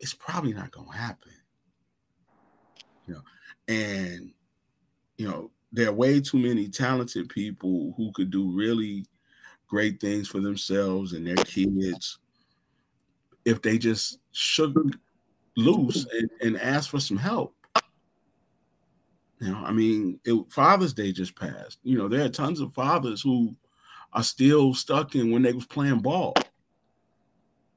[0.00, 1.32] it's probably not going to happen.
[3.68, 4.32] And
[5.16, 9.06] you know, there are way too many talented people who could do really
[9.66, 12.18] great things for themselves and their kids
[13.44, 14.74] if they just shook
[15.56, 17.54] loose and, and asked for some help.
[19.40, 21.78] You know, I mean, it, Father's Day just passed.
[21.82, 23.54] You know, there are tons of fathers who
[24.12, 26.34] are still stuck in when they was playing ball.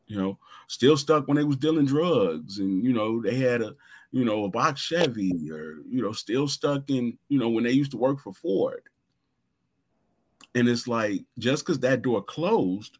[0.05, 3.75] You know, still stuck when they was dealing drugs, and you know they had a,
[4.17, 7.71] you know, a box Chevy, or you know, still stuck in, you know, when they
[7.71, 8.81] used to work for Ford.
[10.55, 12.97] And it's like just because that door closed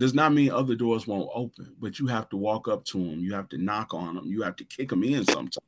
[0.00, 3.20] does not mean other doors won't open, but you have to walk up to them,
[3.20, 5.58] you have to knock on them, you have to kick them in sometimes.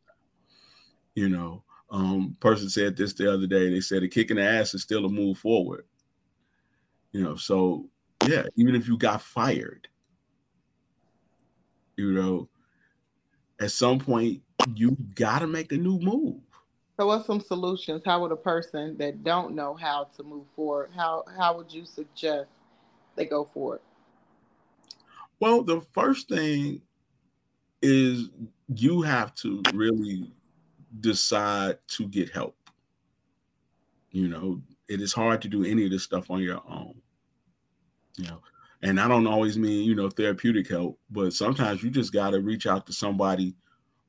[1.14, 3.70] You know, um, person said this the other day.
[3.70, 5.84] They said a kick in the ass is still a move forward.
[7.12, 7.88] You know, so
[8.26, 9.86] yeah, even if you got fired,
[11.96, 12.48] you know,
[13.60, 14.42] at some point
[14.74, 16.40] you got to make a new move.
[16.96, 18.02] So, what's some solutions?
[18.04, 20.90] How would a person that don't know how to move forward?
[20.96, 22.48] How how would you suggest
[23.14, 23.82] they go for it?
[25.40, 26.82] Well, the first thing
[27.80, 28.30] is
[28.74, 30.32] you have to really
[31.00, 32.56] decide to get help.
[34.10, 36.94] You know, it is hard to do any of this stuff on your own.
[38.16, 38.40] You know,
[38.82, 42.40] and I don't always mean, you know, therapeutic help, but sometimes you just got to
[42.40, 43.54] reach out to somebody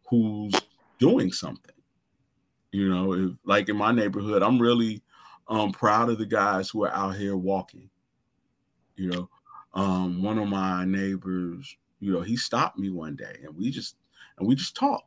[0.08, 0.54] who's
[1.00, 1.76] doing something.
[2.72, 5.02] You know, if, like in my neighborhood, I'm really
[5.48, 7.90] um, proud of the guys who are out here walking.
[8.96, 9.30] You know,
[9.74, 13.96] um, one of my neighbors, you know, he stopped me one day and we just
[14.38, 15.06] and we just talked.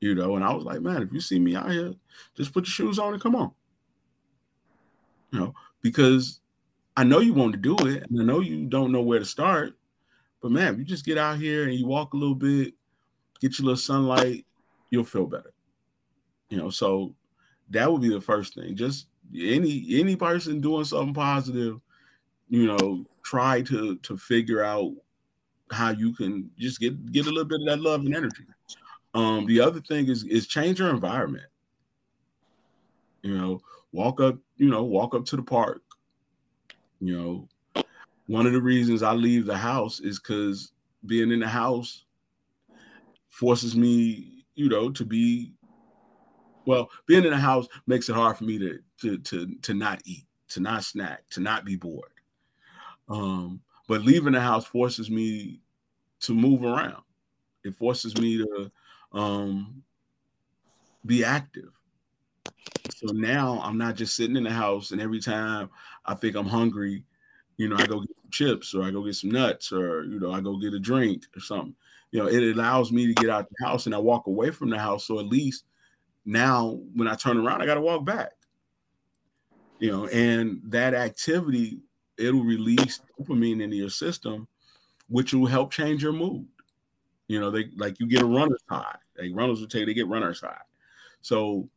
[0.00, 1.94] You know, and I was like, man, if you see me out here,
[2.36, 3.52] just put your shoes on and come on.
[5.30, 6.40] You know, because
[6.96, 9.24] I know you want to do it, and I know you don't know where to
[9.24, 9.74] start.
[10.40, 12.74] But man, if you just get out here and you walk a little bit,
[13.40, 14.44] get your little sunlight,
[14.90, 15.52] you'll feel better.
[16.50, 17.14] You know, so
[17.70, 18.76] that would be the first thing.
[18.76, 21.80] Just any any person doing something positive,
[22.48, 24.92] you know, try to to figure out
[25.70, 28.44] how you can just get get a little bit of that love and energy.
[29.14, 31.46] Um, the other thing is is change your environment.
[33.22, 33.60] You know,
[33.92, 35.82] walk up, you know, walk up to the park.
[37.04, 37.84] You know,
[38.28, 40.72] one of the reasons I leave the house is because
[41.04, 42.04] being in the house
[43.28, 45.52] forces me, you know, to be
[46.66, 50.00] well, being in the house makes it hard for me to to to to not
[50.06, 52.10] eat, to not snack, to not be bored.
[53.08, 55.60] Um, but leaving the house forces me
[56.20, 57.02] to move around.
[57.64, 58.72] It forces me to
[59.12, 59.82] um,
[61.04, 61.70] be active.
[62.96, 65.68] So now I'm not just sitting in the house and every time
[66.06, 67.04] I think I'm hungry,
[67.56, 70.18] you know, I go get some chips or I go get some nuts or you
[70.18, 71.74] know, I go get a drink or something.
[72.10, 74.70] You know, it allows me to get out the house and I walk away from
[74.70, 75.06] the house.
[75.06, 75.64] So at least
[76.24, 78.32] now when I turn around, I got to walk back.
[79.80, 81.80] You know, and that activity
[82.16, 84.46] it'll release dopamine into your system,
[85.08, 86.46] which will help change your mood.
[87.26, 88.96] You know, they like you get a runner's high.
[89.18, 90.60] Like runners will tell you they get runner's high.
[91.22, 91.68] So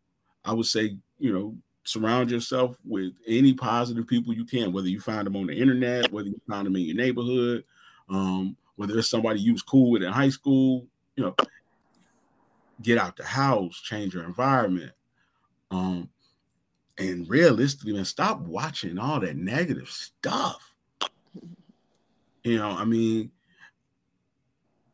[0.46, 1.56] I would say, you know,
[1.88, 6.12] surround yourself with any positive people you can, whether you find them on the internet,
[6.12, 7.64] whether you find them in your neighborhood,
[8.10, 11.36] um, whether it's somebody you was cool with in high school, you know,
[12.82, 14.92] get out the house, change your environment.
[15.72, 16.10] Um,
[16.98, 20.74] and realistically, man, stop watching all that negative stuff.
[22.44, 23.32] You know, I mean,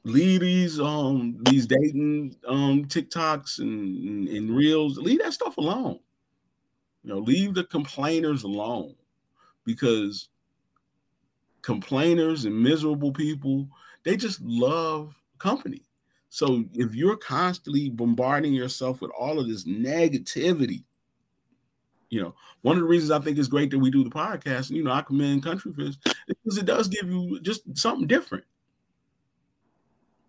[0.06, 5.99] leave these um these dating um TikToks and, and, and reels, leave that stuff alone.
[7.04, 8.96] You know, leave the complainers alone
[9.66, 10.30] because
[11.62, 13.68] complainers and miserable people,
[14.04, 15.84] they just love company.
[16.30, 20.84] So if you're constantly bombarding yourself with all of this negativity,
[22.10, 24.70] you know, one of the reasons I think it's great that we do the podcast,
[24.70, 25.96] and you know, I commend Country Fish
[26.28, 28.46] because it does give you just something different.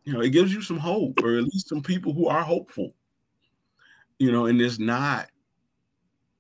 [0.04, 2.94] You know, it gives you some hope, or at least some people who are hopeful.
[4.18, 5.28] You know, and it's not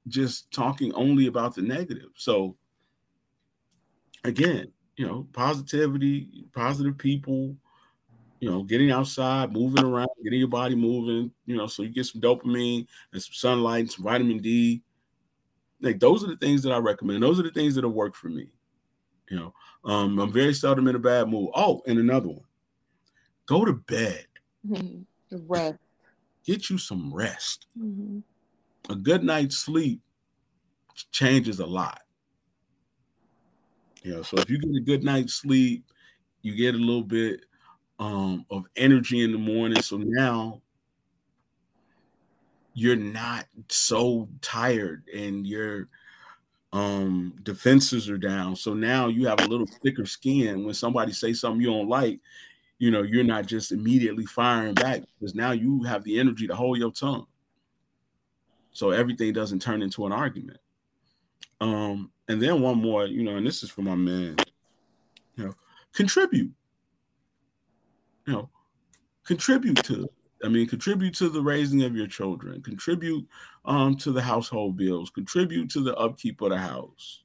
[0.08, 2.10] just talking only about the negative.
[2.16, 2.56] So
[4.24, 7.56] again, you know, positivity, positive people,
[8.40, 12.06] you know, getting outside, moving around, getting your body moving, you know, so you get
[12.06, 14.82] some dopamine and some sunlight and some vitamin D
[15.84, 17.22] like those are the things that I recommend.
[17.22, 18.48] Those are the things that have worked for me.
[19.30, 21.50] You know, um, I'm very seldom in a bad mood.
[21.54, 22.44] Oh, and another one.
[23.46, 24.26] Go to bed.
[24.66, 25.36] Mm-hmm.
[25.46, 25.78] Rest.
[26.44, 27.66] Get you some rest.
[27.78, 28.20] Mm-hmm.
[28.88, 30.00] A good night's sleep
[31.12, 32.00] changes a lot.
[34.02, 35.84] You know, so if you get a good night's sleep,
[36.42, 37.40] you get a little bit
[37.98, 39.80] um, of energy in the morning.
[39.80, 40.60] So now
[42.74, 45.88] you're not so tired and your
[46.72, 48.56] um, defenses are down.
[48.56, 50.64] So now you have a little thicker skin.
[50.64, 52.20] When somebody say something you don't like,
[52.78, 56.54] you know, you're not just immediately firing back because now you have the energy to
[56.54, 57.26] hold your tongue.
[58.74, 60.58] So everything doesn't turn into an argument.
[61.60, 64.36] Um, and then one more, you know, and this is for my man,
[65.36, 65.54] you know,
[65.94, 66.52] contribute.
[68.26, 68.50] You know,
[69.24, 70.08] contribute to,
[70.44, 73.26] I mean, contribute to the raising of your children, contribute
[73.64, 77.22] um to the household bills, contribute to the upkeep of the house,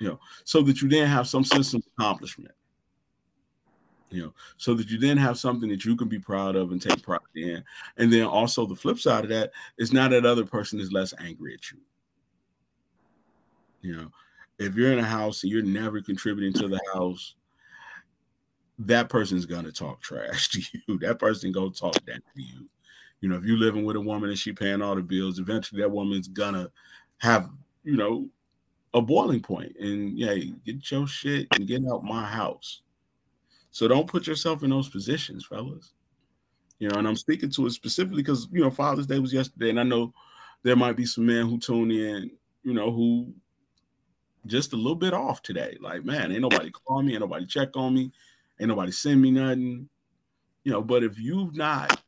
[0.00, 2.52] you know, so that you then have some sense of accomplishment.
[4.10, 6.80] You know, so that you then have something that you can be proud of and
[6.80, 7.62] take pride in.
[7.98, 11.12] And then also the flip side of that is now that other person is less
[11.20, 11.78] angry at you.
[13.82, 14.10] You know,
[14.58, 17.34] if you're in a house and you're never contributing to the house,
[18.78, 20.98] that person's gonna talk trash to you.
[20.98, 22.68] That person gonna talk down to you.
[23.20, 25.80] You know, if you're living with a woman and she paying all the bills, eventually
[25.80, 26.70] that woman's gonna
[27.18, 27.50] have,
[27.82, 28.28] you know,
[28.94, 29.76] a boiling point.
[29.78, 32.82] And yeah, get your shit and get out my house.
[33.78, 35.92] So don't put yourself in those positions, fellas.
[36.80, 39.70] You know, and I'm speaking to it specifically because you know Father's Day was yesterday,
[39.70, 40.12] and I know
[40.64, 42.28] there might be some men who tune in,
[42.64, 43.32] you know, who
[44.46, 45.76] just a little bit off today.
[45.80, 48.10] Like, man, ain't nobody call me, ain't nobody check on me,
[48.58, 49.88] ain't nobody send me nothing.
[50.64, 52.02] You know, but if you've not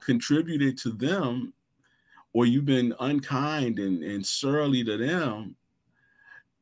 [0.00, 1.52] contributed to them
[2.32, 5.56] or you've been unkind and, and surly to them,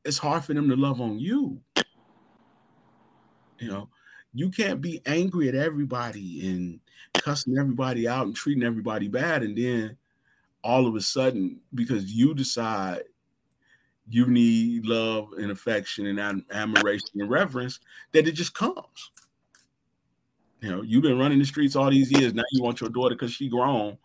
[0.05, 1.61] it's hard for them to love on you.
[3.59, 3.89] You know,
[4.35, 6.81] you can't be angry at everybody and
[7.15, 9.43] cussing everybody out and treating everybody bad.
[9.43, 9.97] And then
[10.65, 13.03] all of a sudden, because you decide
[14.09, 17.81] you need love and affection and admiration and reverence
[18.13, 19.11] that it just comes.
[20.61, 22.35] You know, you've been running the streets all these years.
[22.35, 23.99] Now you want your daughter because she grown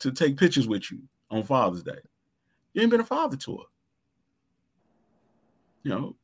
[0.00, 1.98] to take pictures with you on Father's Day.
[2.72, 3.64] You ain't been a father to her.
[5.82, 6.16] You know,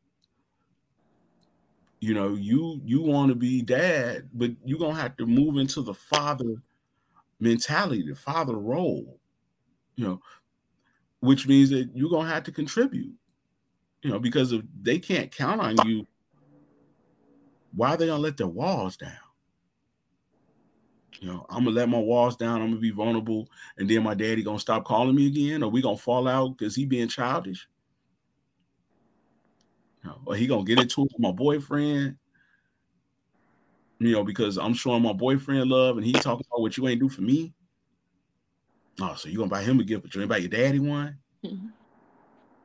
[2.03, 5.83] you know, you you want to be dad, but you're gonna have to move into
[5.83, 6.61] the father
[7.39, 9.21] mentality, the father role.
[9.95, 10.21] You know,
[11.21, 13.15] which means that you're gonna have to contribute.
[14.03, 16.05] You know, because if they can't count on you,
[17.73, 19.13] why are they gonna let their walls down?
[21.21, 22.63] You know, I'm gonna let my walls down.
[22.63, 25.81] I'm gonna be vulnerable, and then my daddy gonna stop calling me again, or we
[25.81, 27.69] gonna fall out because he being childish.
[30.25, 32.17] Or he gonna get into it with my boyfriend.
[33.99, 37.01] You know, because I'm showing my boyfriend love, and he talking about what you ain't
[37.01, 37.55] do for me.
[39.01, 41.19] Oh, so you gonna buy him a gift, but you ain't buy your daddy one?
[41.45, 41.69] Mm-hmm.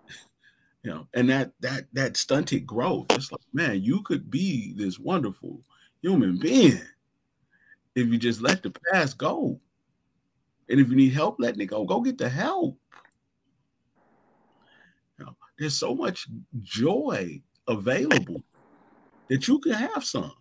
[0.83, 3.05] you know, and that that that stunted growth.
[3.11, 5.61] It's like, man, you could be this wonderful
[6.01, 6.81] human being
[7.95, 9.59] if you just let the past go.
[10.69, 12.77] And if you need help letting it go, go get the help.
[15.17, 16.27] You know, there's so much
[16.61, 18.43] joy available
[19.29, 20.31] that you can have some.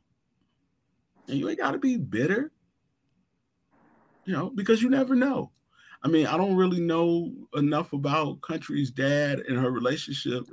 [1.29, 2.53] And you ain't got to be bitter,
[4.25, 5.51] you know, because you never know.
[6.03, 10.45] I mean, I don't really know enough about Countree's dad and her relationship,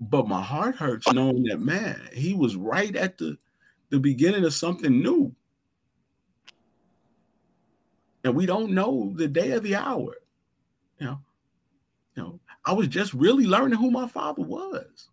[0.00, 3.36] but my heart hurts knowing that man, he was right at the
[3.90, 5.34] the beginning of something new.
[8.24, 10.16] And we don't know the day of the hour.
[10.98, 11.20] You know,
[12.16, 15.08] you know, I was just really learning who my father was.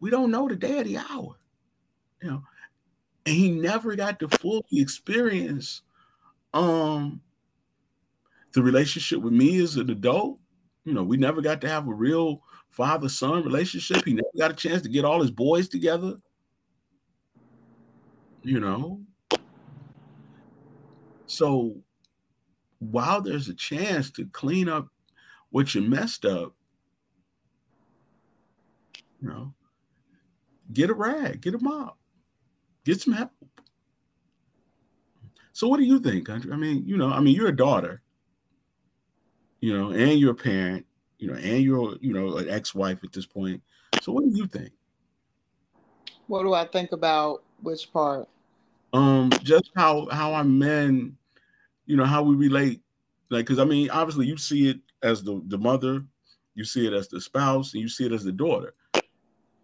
[0.00, 1.36] We don't know the day of the hour.
[2.22, 2.42] You know,
[3.26, 5.82] and he never got to fully experience
[6.52, 7.20] um
[8.52, 10.38] the relationship with me as an adult.
[10.84, 14.04] You know, we never got to have a real father son relationship.
[14.04, 16.16] He never got a chance to get all his boys together.
[18.42, 19.00] You know,
[21.26, 21.76] so
[22.80, 24.88] while there's a chance to clean up
[25.50, 26.54] what you messed up,
[29.20, 29.52] you know,
[30.72, 31.98] get a rag, get a mop,
[32.84, 33.30] get some help.
[35.52, 36.52] So what do you think, Countree?
[36.52, 38.02] I mean, you know, I mean, you're a daughter,
[39.60, 40.86] you know, and you're a parent,
[41.18, 43.62] you know, and you're, you know, an ex-wife at this point.
[44.00, 44.70] So what do you think?
[46.28, 48.28] What do I think about which part?
[48.92, 51.16] Um, just how how our men,
[51.86, 52.80] you know, how we relate.
[53.28, 56.04] Like, because I mean, obviously you see it as the the mother,
[56.54, 58.74] you see it as the spouse, and you see it as the daughter.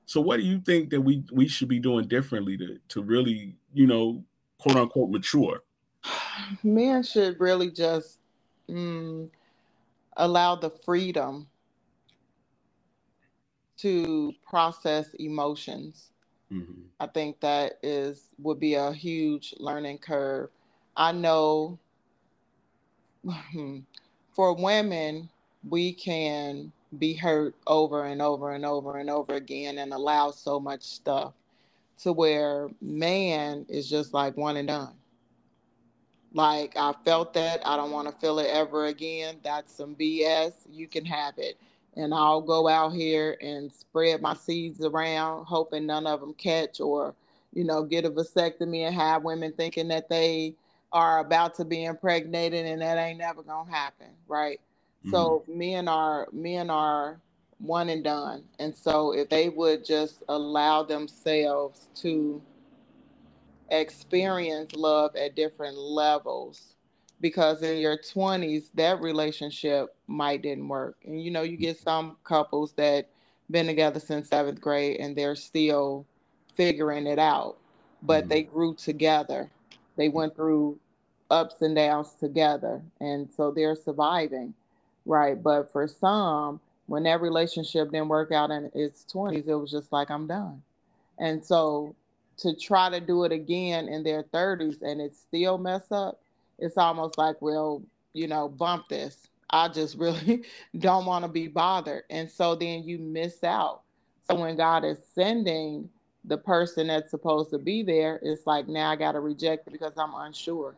[0.06, 3.56] So what do you think that we we should be doing differently to to really,
[3.74, 4.24] you know,
[4.58, 5.62] quote unquote mature?
[6.62, 8.20] Men should really just
[8.70, 9.28] mm,
[10.16, 11.48] allow the freedom
[13.78, 16.10] to process emotions.
[16.52, 16.82] Mm-hmm.
[17.00, 20.50] I think that is would be a huge learning curve.
[20.96, 21.78] I know
[24.32, 25.28] for women,
[25.68, 30.60] we can be hurt over and over and over and over again and allow so
[30.60, 31.34] much stuff
[32.02, 34.94] to where man is just like one and done.
[36.32, 39.36] Like I felt that, I don't want to feel it ever again.
[39.42, 40.52] That's some BS.
[40.70, 41.58] You can have it
[41.96, 46.78] and I'll go out here and spread my seeds around, hoping none of them catch
[46.78, 47.14] or,
[47.54, 50.54] you know, get a vasectomy and have women thinking that they
[50.92, 54.60] are about to be impregnated and that ain't never gonna happen, right?
[55.06, 55.10] Mm-hmm.
[55.10, 57.20] So men are men are
[57.58, 58.44] one and done.
[58.58, 62.42] And so if they would just allow themselves to
[63.70, 66.74] experience love at different levels
[67.20, 72.16] because in your 20s that relationship might didn't work and you know you get some
[72.22, 73.08] couples that
[73.50, 76.06] been together since seventh grade and they're still
[76.54, 77.56] figuring it out
[78.02, 78.28] but mm-hmm.
[78.28, 79.50] they grew together
[79.96, 80.78] they went through
[81.28, 84.54] ups and downs together and so they're surviving
[85.06, 89.70] right but for some when that relationship didn't work out in its 20s it was
[89.70, 90.60] just like i'm done
[91.18, 91.94] and so
[92.36, 96.20] to try to do it again in their 30s and it still mess up
[96.58, 97.82] it's almost like, well,
[98.12, 99.28] you know, bump this.
[99.50, 100.44] I just really
[100.78, 102.04] don't want to be bothered.
[102.10, 103.82] And so then you miss out.
[104.28, 105.88] So when God is sending
[106.24, 109.70] the person that's supposed to be there, it's like now I got to reject it
[109.70, 110.74] because I'm unsure.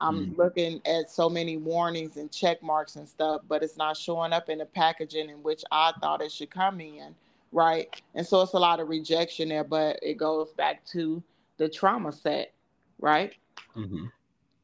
[0.00, 0.40] I'm mm-hmm.
[0.40, 4.48] looking at so many warnings and check marks and stuff, but it's not showing up
[4.48, 7.14] in the packaging in which I thought it should come in.
[7.52, 8.00] Right.
[8.14, 11.22] And so it's a lot of rejection there, but it goes back to
[11.58, 12.52] the trauma set.
[12.98, 13.34] Right.
[13.76, 14.06] Mm-hmm.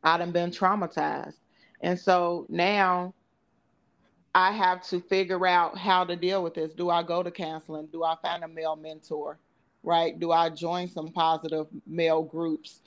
[0.04, 1.34] I done been traumatized.
[1.80, 3.12] And so now
[4.34, 6.72] I have to figure out how to deal with this.
[6.72, 7.86] Do I go to counseling?
[7.86, 9.38] Do I find a male mentor?
[9.82, 10.18] Right?
[10.18, 12.80] Do I join some positive male groups?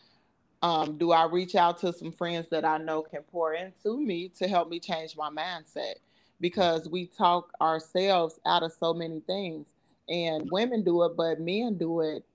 [0.62, 4.30] Um, do I reach out to some friends that I know can pour into me
[4.40, 5.96] to help me change my mindset?
[6.42, 9.68] Because we talk ourselves out of so many things,
[10.08, 12.26] and women do it, but men do it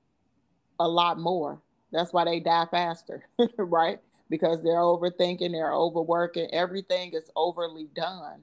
[0.79, 1.61] a lot more.
[1.93, 3.25] That's why they die faster,
[3.57, 4.01] right?
[4.31, 6.49] because they're overthinking, they're overworking.
[6.53, 8.43] Everything is overly done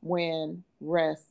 [0.00, 1.26] when rest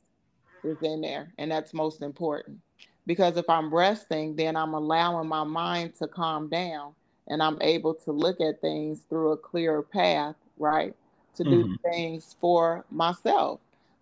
[0.64, 1.32] is in there.
[1.38, 2.58] And that's most important.
[3.06, 6.94] Because if I'm resting, then I'm allowing my mind to calm down
[7.28, 10.94] and I'm able to look at things through a clearer path, right?
[11.36, 11.90] To do mm-hmm.
[11.90, 13.60] things for myself,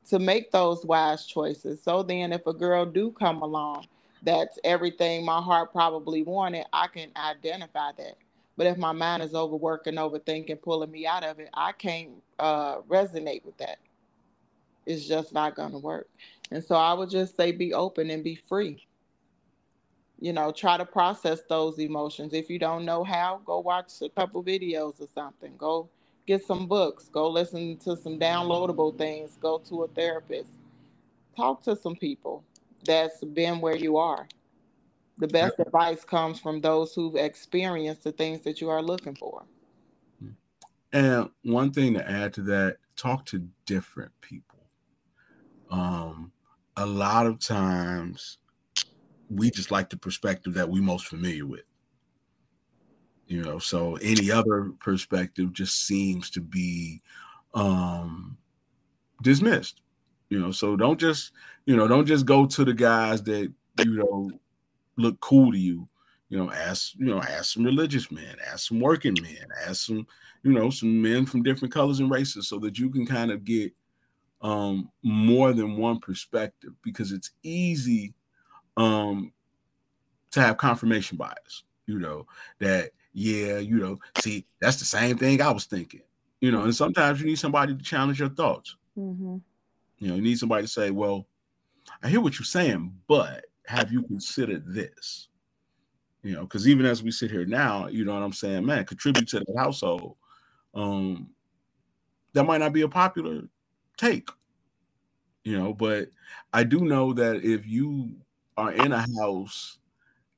[0.08, 1.82] to make those wise choices.
[1.82, 3.86] So then if a girl do come along
[4.24, 8.16] that's everything my heart probably wanted, I can identify that.
[8.56, 12.80] But if my mind is overworking, overthinking, pulling me out of it, I can't uh,
[12.82, 13.78] resonate with that.
[14.86, 16.08] It's just not going to work.
[16.50, 18.86] And so I would just say be open and be free.
[20.20, 22.32] You know, try to process those emotions.
[22.32, 25.52] If you don't know how, go watch a couple videos or something.
[25.58, 25.88] Go
[26.26, 27.08] get some books.
[27.08, 29.36] Go listen to some downloadable things.
[29.40, 30.50] Go to a therapist.
[31.36, 32.44] Talk to some people
[32.84, 34.26] that's been where you are
[35.18, 35.68] the best yep.
[35.68, 39.44] advice comes from those who've experienced the things that you are looking for.
[40.92, 44.60] And one thing to add to that, talk to different people.
[45.70, 46.32] Um,
[46.76, 48.38] a lot of times
[49.30, 51.64] we just like the perspective that we most familiar with.
[53.26, 57.00] You know, so any other perspective just seems to be
[57.54, 58.36] um
[59.22, 59.80] dismissed.
[60.28, 61.32] You know, so don't just,
[61.64, 64.30] you know, don't just go to the guys that, you know,
[64.96, 65.88] look cool to you,
[66.28, 70.06] you know, ask, you know, ask some religious men, ask some working men, ask some,
[70.42, 73.44] you know, some men from different colors and races so that you can kind of
[73.44, 73.72] get
[74.40, 78.12] um more than one perspective because it's easy
[78.76, 79.32] um
[80.32, 82.26] to have confirmation bias, you know,
[82.58, 86.02] that yeah, you know, see, that's the same thing I was thinking,
[86.40, 88.76] you know, and sometimes you need somebody to challenge your thoughts.
[88.98, 89.36] Mm-hmm.
[89.98, 91.26] You know, you need somebody to say, well,
[92.02, 95.28] I hear what you're saying, but have you considered this?
[96.22, 98.84] You know, because even as we sit here now, you know what I'm saying, man,
[98.84, 100.16] contribute to the household.
[100.74, 101.30] Um,
[102.32, 103.42] that might not be a popular
[103.96, 104.28] take,
[105.44, 106.08] you know, but
[106.52, 108.16] I do know that if you
[108.56, 109.78] are in a house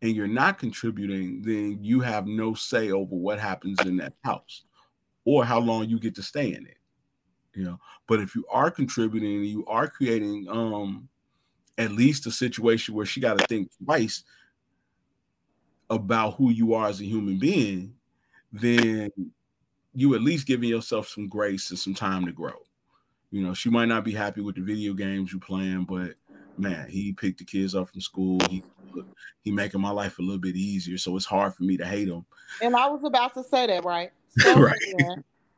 [0.02, 4.62] and you're not contributing, then you have no say over what happens in that house
[5.24, 6.78] or how long you get to stay in it.
[7.54, 11.08] You know, but if you are contributing you are creating um
[11.78, 14.24] at least a situation where she got to think twice
[15.88, 17.94] about who you are as a human being,
[18.52, 19.10] then
[19.94, 22.54] you at least giving yourself some grace and some time to grow.
[23.30, 26.14] You know, she might not be happy with the video games you playing, but
[26.58, 28.38] man, he picked the kids up from school.
[28.50, 28.62] He
[29.42, 32.08] he making my life a little bit easier, so it's hard for me to hate
[32.08, 32.24] him.
[32.62, 34.10] And I was about to say that, right?
[34.38, 34.76] So right.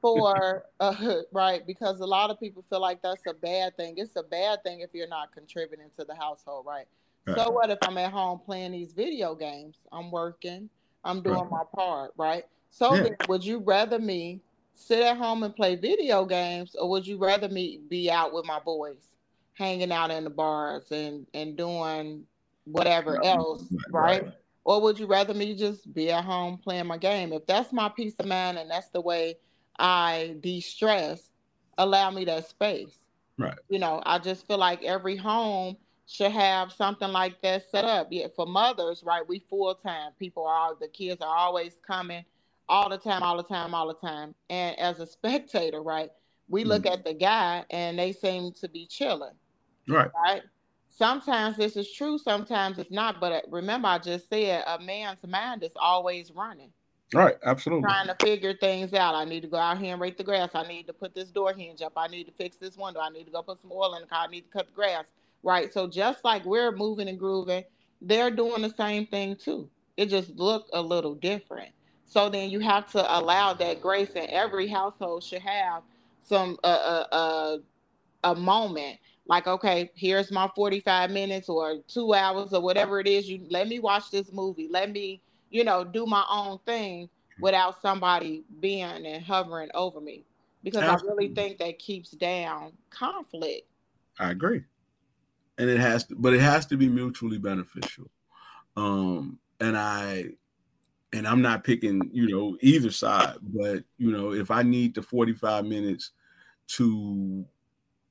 [0.00, 3.94] for uh, right because a lot of people feel like that's a bad thing.
[3.96, 6.86] It's a bad thing if you're not contributing to the household, right?
[7.26, 7.36] right.
[7.36, 9.78] So what if I'm at home playing these video games?
[9.90, 10.70] I'm working.
[11.04, 11.50] I'm doing right.
[11.50, 12.44] my part, right?
[12.70, 13.02] So yeah.
[13.02, 14.40] then, would you rather me
[14.74, 18.44] sit at home and play video games, or would you rather me be out with
[18.44, 19.16] my boys,
[19.58, 22.24] hanging out in the bars and and doing
[22.64, 24.22] whatever else, right?
[24.22, 24.32] right?
[24.64, 27.32] Or would you rather me just be at home playing my game?
[27.32, 29.36] If that's my peace of mind and that's the way
[29.78, 31.30] I de-stress,
[31.78, 32.94] allow me that space.
[33.38, 33.54] Right.
[33.70, 38.08] You know, I just feel like every home should have something like that set up.
[38.10, 39.26] Yeah, for mothers, right?
[39.26, 40.12] We full time.
[40.18, 42.24] People are the kids are always coming
[42.68, 44.34] all the time, all the time, all the time.
[44.50, 46.10] And as a spectator, right,
[46.48, 46.92] we look mm.
[46.92, 49.34] at the guy and they seem to be chilling.
[49.88, 50.10] Right.
[50.14, 50.42] Right.
[50.90, 53.20] Sometimes this is true, sometimes it's not.
[53.20, 56.72] But uh, remember, I just said a man's mind is always running.
[57.14, 57.84] Right, absolutely.
[57.84, 59.14] Trying to figure things out.
[59.14, 60.50] I need to go out here and rake the grass.
[60.54, 61.92] I need to put this door hinge up.
[61.96, 63.00] I need to fix this window.
[63.00, 64.26] I need to go put some oil in the car.
[64.26, 65.06] I need to cut the grass.
[65.42, 65.72] Right.
[65.72, 67.64] So just like we're moving and grooving,
[68.02, 69.70] they're doing the same thing too.
[69.96, 71.70] It just look a little different.
[72.04, 75.82] So then you have to allow that grace, and every household should have
[76.22, 77.58] some uh, uh, uh,
[78.24, 78.98] a moment
[79.28, 83.68] like okay here's my 45 minutes or two hours or whatever it is you let
[83.68, 85.20] me watch this movie let me
[85.50, 87.08] you know, do my own thing
[87.40, 90.24] without somebody being and hovering over me.
[90.64, 91.08] Because Absolutely.
[91.08, 93.66] I really think that keeps down conflict.
[94.18, 94.64] I agree.
[95.56, 98.10] And it has to, but it has to be mutually beneficial.
[98.76, 100.26] Um, and I
[101.12, 105.02] and I'm not picking, you know, either side, but you know, if I need the
[105.02, 106.10] 45 minutes
[106.68, 107.44] to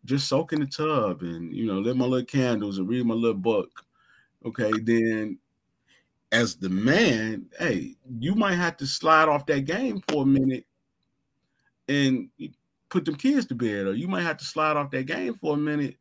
[0.08, 3.14] just soak in the tub and you know, lit my little candles and read my
[3.14, 3.84] little book,
[4.45, 5.38] okay, then
[6.32, 10.66] as the man, hey, you might have to slide off that game for a minute
[11.88, 12.30] and
[12.89, 15.53] put them kids to bed, or you might have to slide off that game for
[15.53, 15.97] a minute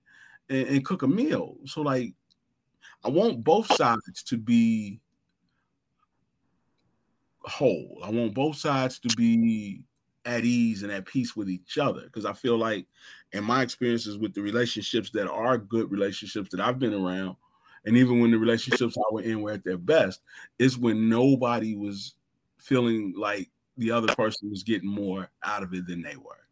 [0.48, 1.56] and, and cook a meal.
[1.64, 2.14] So, like,
[3.04, 5.00] I want both sides to be
[7.40, 8.00] whole.
[8.04, 9.82] I want both sides to be
[10.26, 12.86] at ease and at peace with each other because I feel like,
[13.32, 17.36] in my experiences with the relationships that are good relationships that I've been around,
[17.84, 20.20] and even when the relationships I were in were at their best,
[20.58, 22.14] is when nobody was
[22.58, 26.46] feeling like the other person was getting more out of it than they were.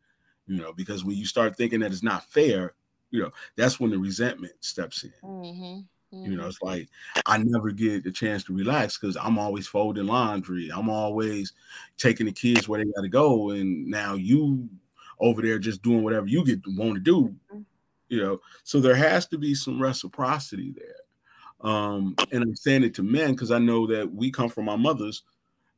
[0.47, 2.75] You know, because when you start thinking that it's not fair,
[3.11, 5.12] you know, that's when the resentment steps in.
[5.22, 5.81] Mm-hmm.
[6.15, 6.31] Mm-hmm.
[6.31, 6.89] You know, it's like
[7.27, 10.71] I never get the chance to relax because I'm always folding laundry.
[10.73, 11.53] I'm always
[11.99, 14.69] taking the kids where they got to go, and now you
[15.21, 17.35] over there just doing whatever you get to want to do.
[17.53, 17.62] Mm-hmm.
[18.09, 21.71] You know, so there has to be some reciprocity there.
[21.71, 24.77] Um, and I'm saying it to men because I know that we come from our
[24.77, 25.23] mothers,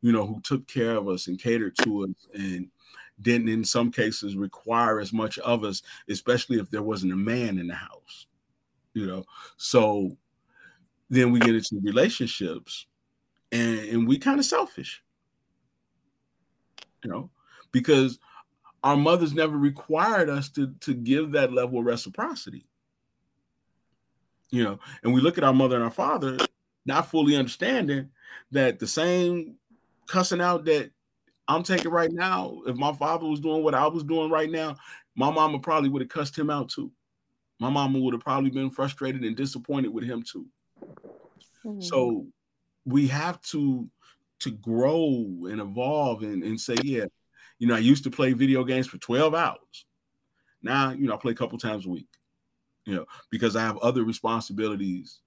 [0.02, 2.68] you know, who took care of us and catered to us and
[3.20, 7.58] didn't in some cases require as much of us, especially if there wasn't a man
[7.58, 8.26] in the house,
[8.94, 9.24] you know.
[9.56, 10.16] So
[11.08, 12.86] then we get into relationships
[13.52, 15.02] and, and we kind of selfish,
[17.04, 17.30] you know,
[17.72, 18.18] because
[18.82, 22.66] our mothers never required us to, to give that level of reciprocity
[24.50, 26.38] you know, and we look at our mother and our father,
[26.84, 28.10] not fully understanding
[28.52, 29.56] that the same
[30.06, 30.90] cussing out that
[31.48, 34.76] I'm taking right now, if my father was doing what I was doing right now,
[35.16, 36.92] my mama probably would have cussed him out too.
[37.58, 40.46] My mama would have probably been frustrated and disappointed with him too.
[41.66, 41.80] Mm-hmm.
[41.80, 42.26] So
[42.84, 43.88] we have to
[44.38, 47.06] to grow and evolve and, and say, yeah,
[47.58, 49.86] you know, I used to play video games for 12 hours.
[50.62, 52.08] Now, you know, I play a couple times a week
[52.86, 55.20] you know, because I have other responsibilities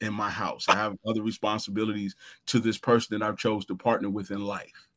[0.00, 0.68] in my house.
[0.68, 2.16] I have other responsibilities
[2.46, 4.88] to this person that I've chose to partner with in life.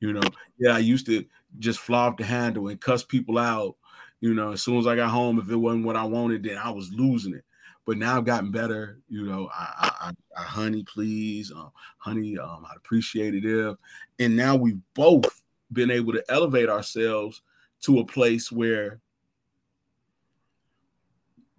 [0.00, 1.24] You know, yeah, I used to
[1.58, 3.76] just fly off the handle and cuss people out.
[4.20, 6.58] You know, as soon as I got home, if it wasn't what I wanted, then
[6.58, 7.44] I was losing it.
[7.90, 9.00] But now I've gotten better.
[9.08, 13.76] You know, I, I, I honey, please, um, honey, um, I appreciate it if.
[14.20, 17.42] And now we've both been able to elevate ourselves
[17.80, 19.00] to a place where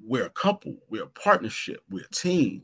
[0.01, 2.61] we're a couple, we're a partnership, we're a team.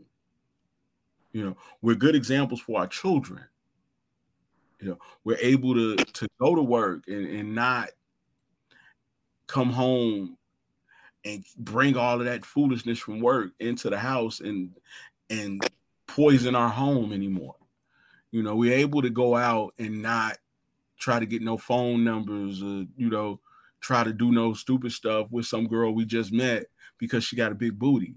[1.34, 3.44] You know, we're good examples for our children.
[4.80, 7.90] You know, we're able to to go to work and, and not
[9.48, 10.37] come home
[11.28, 14.72] and bring all of that foolishness from work into the house and
[15.30, 15.62] and
[16.08, 17.56] poison our home anymore.
[18.32, 20.38] You know, we're able to go out and not
[20.98, 23.40] try to get no phone numbers or you know
[23.82, 26.66] try to do no stupid stuff with some girl we just met
[26.98, 28.16] because she got a big booty.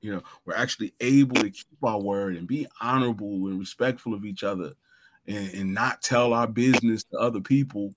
[0.00, 4.24] You know, we're actually able to keep our word and be honorable and respectful of
[4.24, 4.72] each other
[5.28, 7.94] and, and not tell our business to other people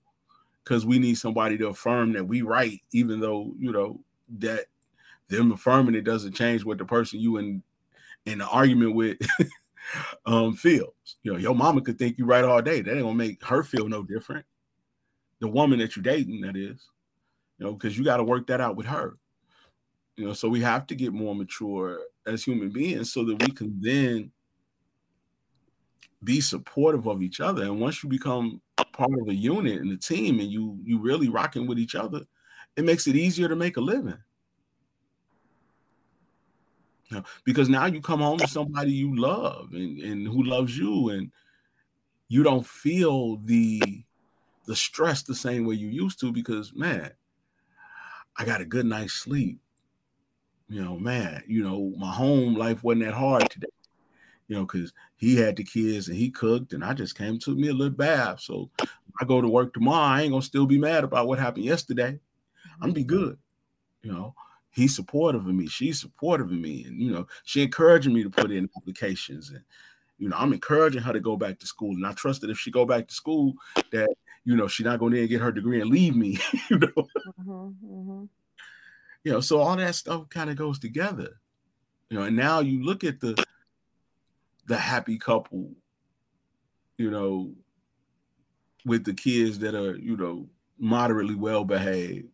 [0.66, 4.00] because we need somebody to affirm that we right, even though, you know,
[4.38, 4.64] that
[5.28, 7.62] them affirming it doesn't change what the person you in
[8.26, 9.16] in the argument with
[10.26, 10.92] um feels.
[11.22, 12.80] You know, your mama could think you right all day.
[12.80, 14.44] That ain't gonna make her feel no different.
[15.40, 16.88] The woman that you're dating, that is,
[17.58, 19.14] you know, because you got to work that out with her.
[20.16, 23.52] You know, so we have to get more mature as human beings so that we
[23.52, 24.32] can then
[26.24, 27.62] be supportive of each other.
[27.62, 28.62] And once you become
[28.96, 32.22] part of a unit and a team and you you really rocking with each other,
[32.76, 34.18] it makes it easier to make a living.
[37.10, 41.10] Know, because now you come home to somebody you love and, and who loves you
[41.10, 41.30] and
[42.28, 43.80] you don't feel the
[44.66, 47.12] the stress the same way you used to because man,
[48.36, 49.60] I got a good night's sleep
[50.68, 53.68] you know, man, you know, my home life wasn't that hard today,
[54.48, 57.54] you know, because he had the kids and he cooked, and I just came to
[57.54, 58.40] me a little bath.
[58.40, 58.70] So
[59.20, 62.18] I go to work tomorrow, I ain't gonna still be mad about what happened yesterday.
[62.74, 63.38] I'm gonna be good,
[64.02, 64.34] you know.
[64.70, 68.30] He's supportive of me, she's supportive of me, and you know, she encouraging me to
[68.30, 69.62] put in applications and
[70.18, 71.90] you know, I'm encouraging her to go back to school.
[71.90, 73.52] And I trust that if she go back to school,
[73.92, 74.08] that
[74.46, 76.38] you know, she's not going to get her degree and leave me,
[76.70, 76.88] you know.
[76.88, 78.24] Mm-hmm, mm-hmm
[79.26, 81.40] you know so all that stuff kind of goes together
[82.08, 83.34] you know and now you look at the
[84.66, 85.70] the happy couple
[86.98, 87.52] you know
[88.84, 90.46] with the kids that are you know
[90.78, 92.28] moderately well behaved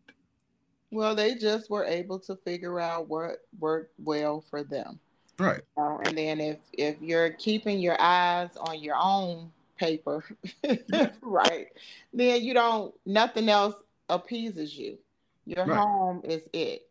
[0.91, 4.99] well they just were able to figure out what worked well for them
[5.39, 10.23] right uh, and then if if you're keeping your eyes on your own paper
[11.21, 11.67] right
[12.13, 13.75] then you don't nothing else
[14.09, 14.97] appeases you
[15.45, 15.77] your right.
[15.77, 16.89] home is it.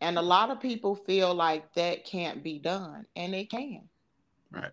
[0.00, 3.82] And a lot of people feel like that can't be done, and it can.
[4.50, 4.70] Right.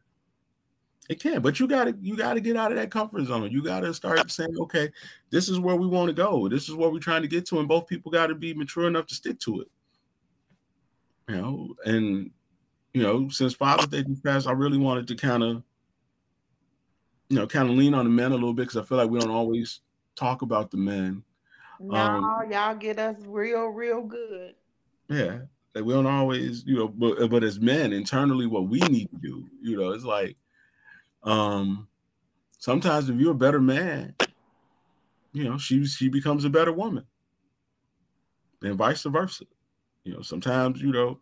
[1.10, 3.50] It can, but you gotta you gotta get out of that comfort zone.
[3.50, 4.92] You gotta start saying, okay,
[5.30, 6.50] this is where we want to go.
[6.50, 8.88] This is what we're trying to get to, and both people got to be mature
[8.88, 9.68] enough to stick to it.
[11.30, 12.32] You know, and
[12.94, 15.64] you know, since Father's Day passed, I really wanted to kind of,
[17.30, 19.10] you know, kind of lean on the men a little bit because I feel like
[19.10, 19.80] we don't always
[20.16, 21.24] talk about the men
[21.80, 24.56] no, um, y'all get us real, real good.
[25.10, 25.40] Yeah.
[25.76, 29.18] Like we don't always, you know, but but as men, internally, what we need to
[29.22, 30.38] do, you know, it's like
[31.24, 31.88] um
[32.60, 34.16] sometimes if you're a better man,
[35.34, 37.06] you know, she she becomes a better woman.
[38.64, 39.46] And vice versa.
[40.04, 41.20] You know, sometimes, you know,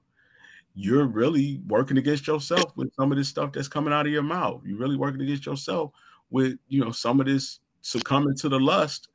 [0.76, 4.24] you're really working against yourself with some of this stuff that's coming out of your
[4.24, 4.62] mouth.
[4.66, 5.92] You're really working against yourself
[6.30, 9.10] with, you know, some of this succumbing to the lust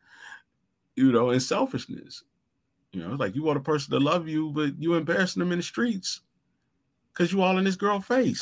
[0.97, 2.25] you know, and selfishness.
[2.93, 5.59] You know, like you want a person to love you, but you embarrassing them in
[5.59, 6.21] the streets
[7.13, 8.41] because you all in this girl face.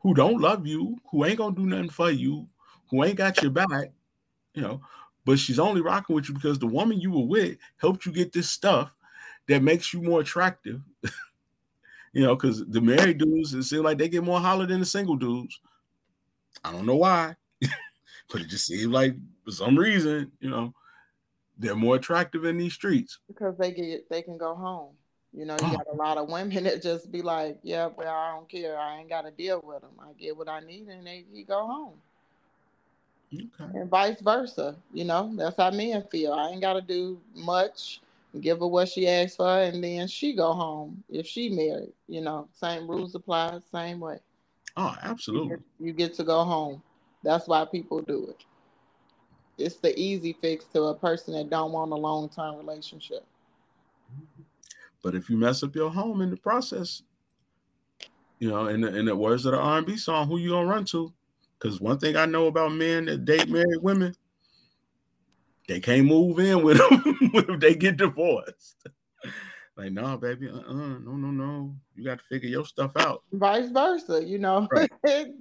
[0.00, 2.46] Who don't love you, who ain't gonna do nothing for you,
[2.90, 3.90] who ain't got your back,
[4.54, 4.80] you know,
[5.24, 8.32] but she's only rocking with you because the woman you were with helped you get
[8.32, 8.94] this stuff
[9.48, 10.80] that makes you more attractive.
[12.12, 14.86] you know, because the married dudes, it seems like they get more holler than the
[14.86, 15.60] single dudes.
[16.62, 20.72] I don't know why, but it just seems like for some reason, you know,
[21.58, 24.92] they're more attractive in these streets because they get they can go home.
[25.32, 25.76] You know, you oh.
[25.76, 28.78] got a lot of women that just be like, "Yeah, well, I don't care.
[28.78, 29.90] I ain't got to deal with them.
[30.00, 31.94] I get what I need, and they you go home."
[33.34, 33.78] Okay.
[33.78, 34.76] And vice versa.
[34.92, 36.32] You know, that's how men feel.
[36.32, 38.00] I ain't got to do much.
[38.40, 41.92] Give her what she asks for, and then she go home if she married.
[42.06, 44.18] You know, same rules apply, same way.
[44.76, 45.48] Oh, absolutely.
[45.48, 46.82] You get, you get to go home.
[47.22, 48.44] That's why people do it
[49.58, 53.24] it's the easy fix to a person that don't want a long term relationship.
[55.02, 57.02] But if you mess up your home in the process,
[58.38, 60.50] you know, in the, in the words of the R and B song, who you
[60.50, 61.12] gonna run to?
[61.58, 64.14] Because one thing I know about men that date married women,
[65.68, 67.02] they can't move in with them
[67.34, 68.76] if they get divorced.
[69.76, 73.22] like, nah, baby, uh, uh no, no, no, you got to figure your stuff out.
[73.32, 74.68] Vice versa, you know.
[74.70, 74.90] Right.
[75.06, 75.32] hey,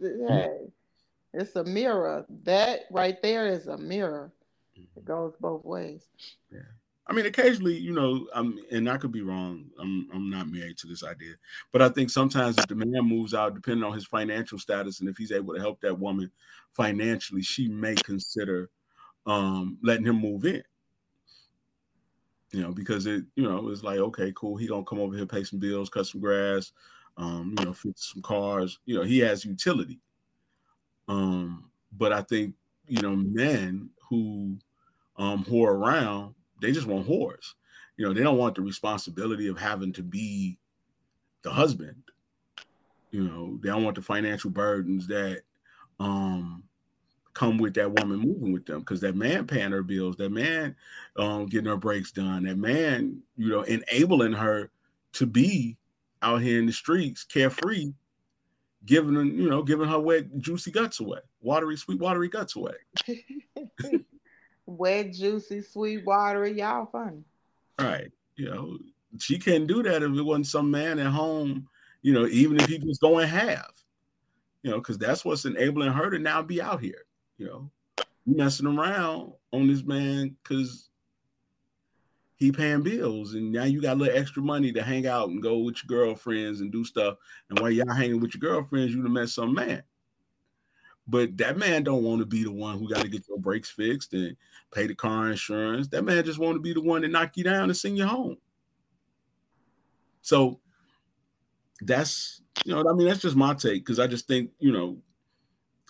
[1.36, 2.26] it's a mirror.
[2.44, 4.32] That right there is a mirror.
[4.76, 5.06] It mm-hmm.
[5.06, 6.08] goes both ways.
[6.52, 6.60] Yeah.
[7.08, 9.66] I mean, occasionally, you know, I'm, and I could be wrong.
[9.80, 11.36] I'm, I'm not married to this idea,
[11.72, 15.10] but I think sometimes if the man moves out, depending on his financial status, and
[15.10, 16.32] if he's able to help that woman
[16.74, 18.72] financially, she may consider
[19.28, 20.64] um, letting him move in.
[22.52, 24.56] You know, because it, you know, it's like, okay, cool.
[24.56, 26.72] He gonna come over here, pay some bills, cut some grass,
[27.18, 28.80] um, you know, fix some cars.
[28.86, 30.00] You know, he has utility.
[31.08, 32.56] Um, but I think
[32.88, 34.58] you know men who
[35.18, 36.36] um, whore around.
[36.62, 37.54] They just want whores.
[37.98, 40.58] You know, they don't want the responsibility of having to be
[41.44, 42.02] the husband.
[43.12, 45.42] You know, they don't want the financial burdens that
[46.00, 46.64] um
[47.36, 50.76] come with that woman moving with them because that man paying her bills, that man
[51.18, 54.72] um, getting her breaks done, that man, you know, enabling her
[55.14, 55.78] to be
[56.22, 57.92] out here in the streets carefree,
[58.86, 62.74] giving you know, giving her wet, juicy guts away, watery, sweet, watery guts away.
[64.66, 67.24] wet, juicy, sweet, watery, y'all funny.
[67.80, 68.12] Right.
[68.36, 68.78] You know,
[69.20, 71.68] she can't do that if it wasn't some man at home,
[72.02, 73.84] you know, even if he was going half,
[74.62, 77.06] you know, because that's what's enabling her to now be out here.
[77.38, 77.72] You know,
[78.26, 80.90] messing around on this man because
[82.38, 85.42] he paying bills, and now you got a little extra money to hang out and
[85.42, 87.18] go with your girlfriends and do stuff.
[87.50, 89.84] And while y'all hanging with your girlfriends, you done met some man.
[91.08, 93.70] But that man don't want to be the one who got to get your brakes
[93.70, 94.36] fixed and
[94.74, 95.88] pay the car insurance.
[95.90, 98.06] That man just want to be the one to knock you down and send you
[98.06, 98.38] home.
[100.22, 100.60] So
[101.82, 104.98] that's you know, I mean, that's just my take because I just think you know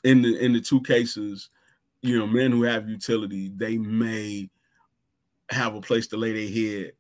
[0.04, 1.50] in the in the two cases,
[2.02, 4.50] you know, men who have utility, they may
[5.50, 6.94] have a place to lay their head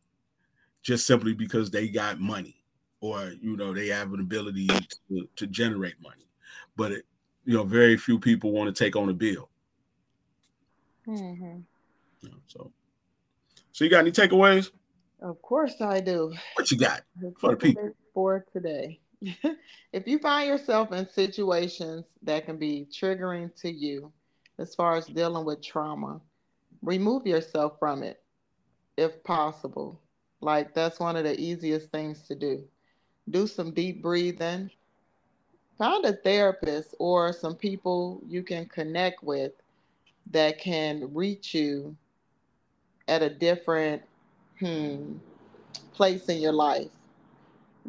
[0.83, 2.63] just simply because they got money
[3.01, 6.27] or you know they have an ability to, to generate money.
[6.75, 7.05] But it,
[7.43, 9.49] you know very few people want to take on a bill.
[11.07, 11.59] Mm-hmm.
[12.21, 12.71] you know, so
[13.71, 14.71] so you got any takeaways?
[15.21, 16.33] Of course i do.
[16.55, 17.01] What you got
[17.39, 17.91] for the people?
[18.13, 18.99] for today.
[19.93, 24.11] If you find yourself in situations that can be triggering to you
[24.59, 26.19] as far as dealing with trauma,
[26.81, 28.21] remove yourself from it
[28.97, 29.99] if possible.
[30.41, 32.63] Like that's one of the easiest things to do.
[33.29, 34.69] Do some deep breathing.
[35.77, 39.51] Find a therapist or some people you can connect with
[40.31, 41.95] that can reach you
[43.07, 44.01] at a different
[44.59, 45.13] hmm,
[45.93, 46.89] place in your life.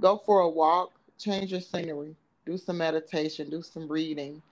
[0.01, 4.43] Go for a walk, change your scenery, do some meditation, do some reading,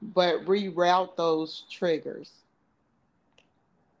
[0.00, 2.41] but reroute those triggers.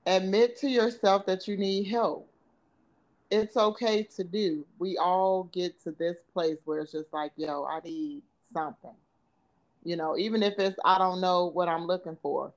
[0.06, 2.28] Admit to yourself that you need help.
[3.30, 4.64] It's okay to do.
[4.78, 8.22] We all get to this place where it's just like, yo, I need
[8.52, 8.94] something.
[9.84, 12.52] You know, even if it's I don't know what I'm looking for.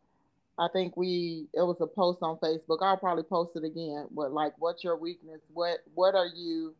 [0.58, 2.80] I think we it was a post on Facebook.
[2.82, 4.08] I'll probably post it again.
[4.12, 5.42] But like what's your weakness?
[5.54, 6.74] What what are you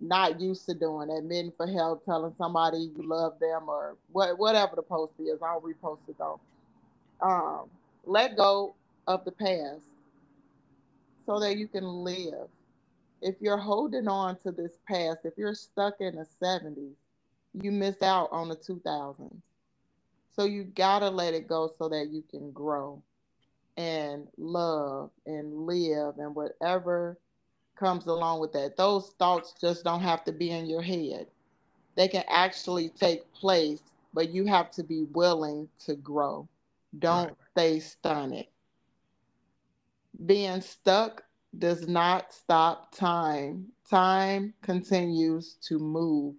[0.00, 4.76] not used to doing, admitting for help, telling somebody you love them, or what, whatever
[4.76, 5.42] the post is.
[5.42, 6.40] I'll repost it though.
[7.20, 7.68] Um,
[8.04, 8.74] let go
[9.06, 9.84] of the past
[11.28, 12.48] so that you can live.
[13.20, 16.94] If you're holding on to this past, if you're stuck in the 70s,
[17.52, 19.42] you missed out on the 2000s.
[20.34, 23.02] So you gotta let it go so that you can grow
[23.76, 27.18] and love and live and whatever
[27.76, 28.78] comes along with that.
[28.78, 31.26] Those thoughts just don't have to be in your head.
[31.94, 33.82] They can actually take place,
[34.14, 36.48] but you have to be willing to grow.
[36.98, 37.36] Don't right.
[37.50, 38.44] stay stunned.
[40.24, 41.22] Being stuck
[41.56, 43.68] does not stop time.
[43.88, 46.34] Time continues to move.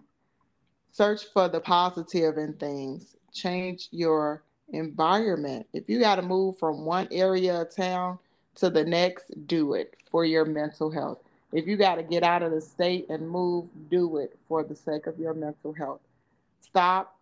[0.90, 3.16] Search for the positive in things.
[3.32, 5.66] Change your environment.
[5.72, 8.18] If you got to move from one area of town
[8.56, 11.18] to the next, do it for your mental health.
[11.52, 14.74] If you got to get out of the state and move, do it for the
[14.74, 16.00] sake of your mental health.
[16.60, 17.18] Stop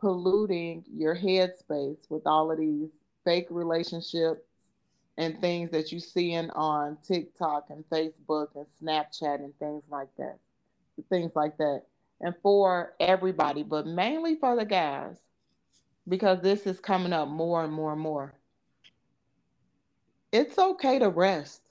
[0.00, 2.90] polluting your headspace with all of these
[3.24, 4.40] fake relationships
[5.18, 10.08] and things that you see in on TikTok and Facebook and Snapchat and things like
[10.18, 10.38] that.
[11.08, 11.82] Things like that.
[12.20, 15.16] And for everybody, but mainly for the guys,
[16.08, 18.34] because this is coming up more and more and more.
[20.32, 21.62] It's okay to rest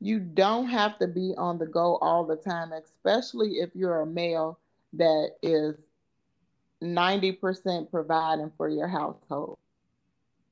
[0.00, 4.06] you don't have to be on the go all the time, especially if you're a
[4.06, 4.58] male
[4.94, 5.76] that is
[6.82, 9.58] 90% providing for your household.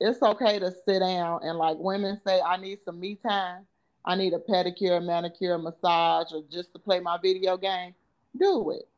[0.00, 3.66] It's okay to sit down and, like women say, I need some me time.
[4.04, 7.94] I need a pedicure, manicure, massage, or just to play my video game.
[8.38, 8.88] Do it.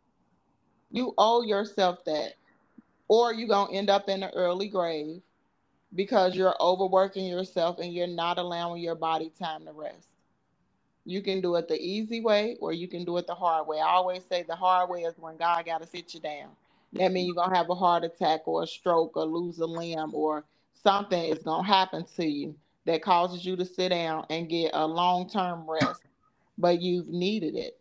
[0.91, 2.35] You owe yourself that.
[3.09, 5.23] Or you're going to end up in an early grave
[5.95, 10.07] because you're overworking yourself and you're not allowing your body time to rest.
[11.05, 13.81] You can do it the easy way or you can do it the hard way.
[13.81, 16.51] I always say the hard way is when God got to sit you down.
[16.93, 19.67] That means you're going to have a heart attack or a stroke or lose a
[19.67, 20.45] limb or
[20.83, 22.55] something is going to happen to you
[22.87, 26.05] that causes you to sit down and get a long term rest,
[26.59, 27.79] but you've needed it.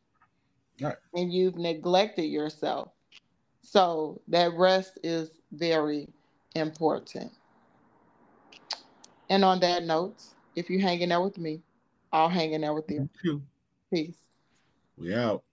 [0.81, 0.95] Right.
[1.13, 2.91] And you've neglected yourself.
[3.61, 6.07] So that rest is very
[6.55, 7.31] important.
[9.29, 10.23] And on that note,
[10.55, 11.61] If you're hanging out with me,
[12.11, 13.07] I'll hanging out with you.
[13.23, 13.41] You.
[13.93, 14.17] Peace.
[14.97, 15.43] We out.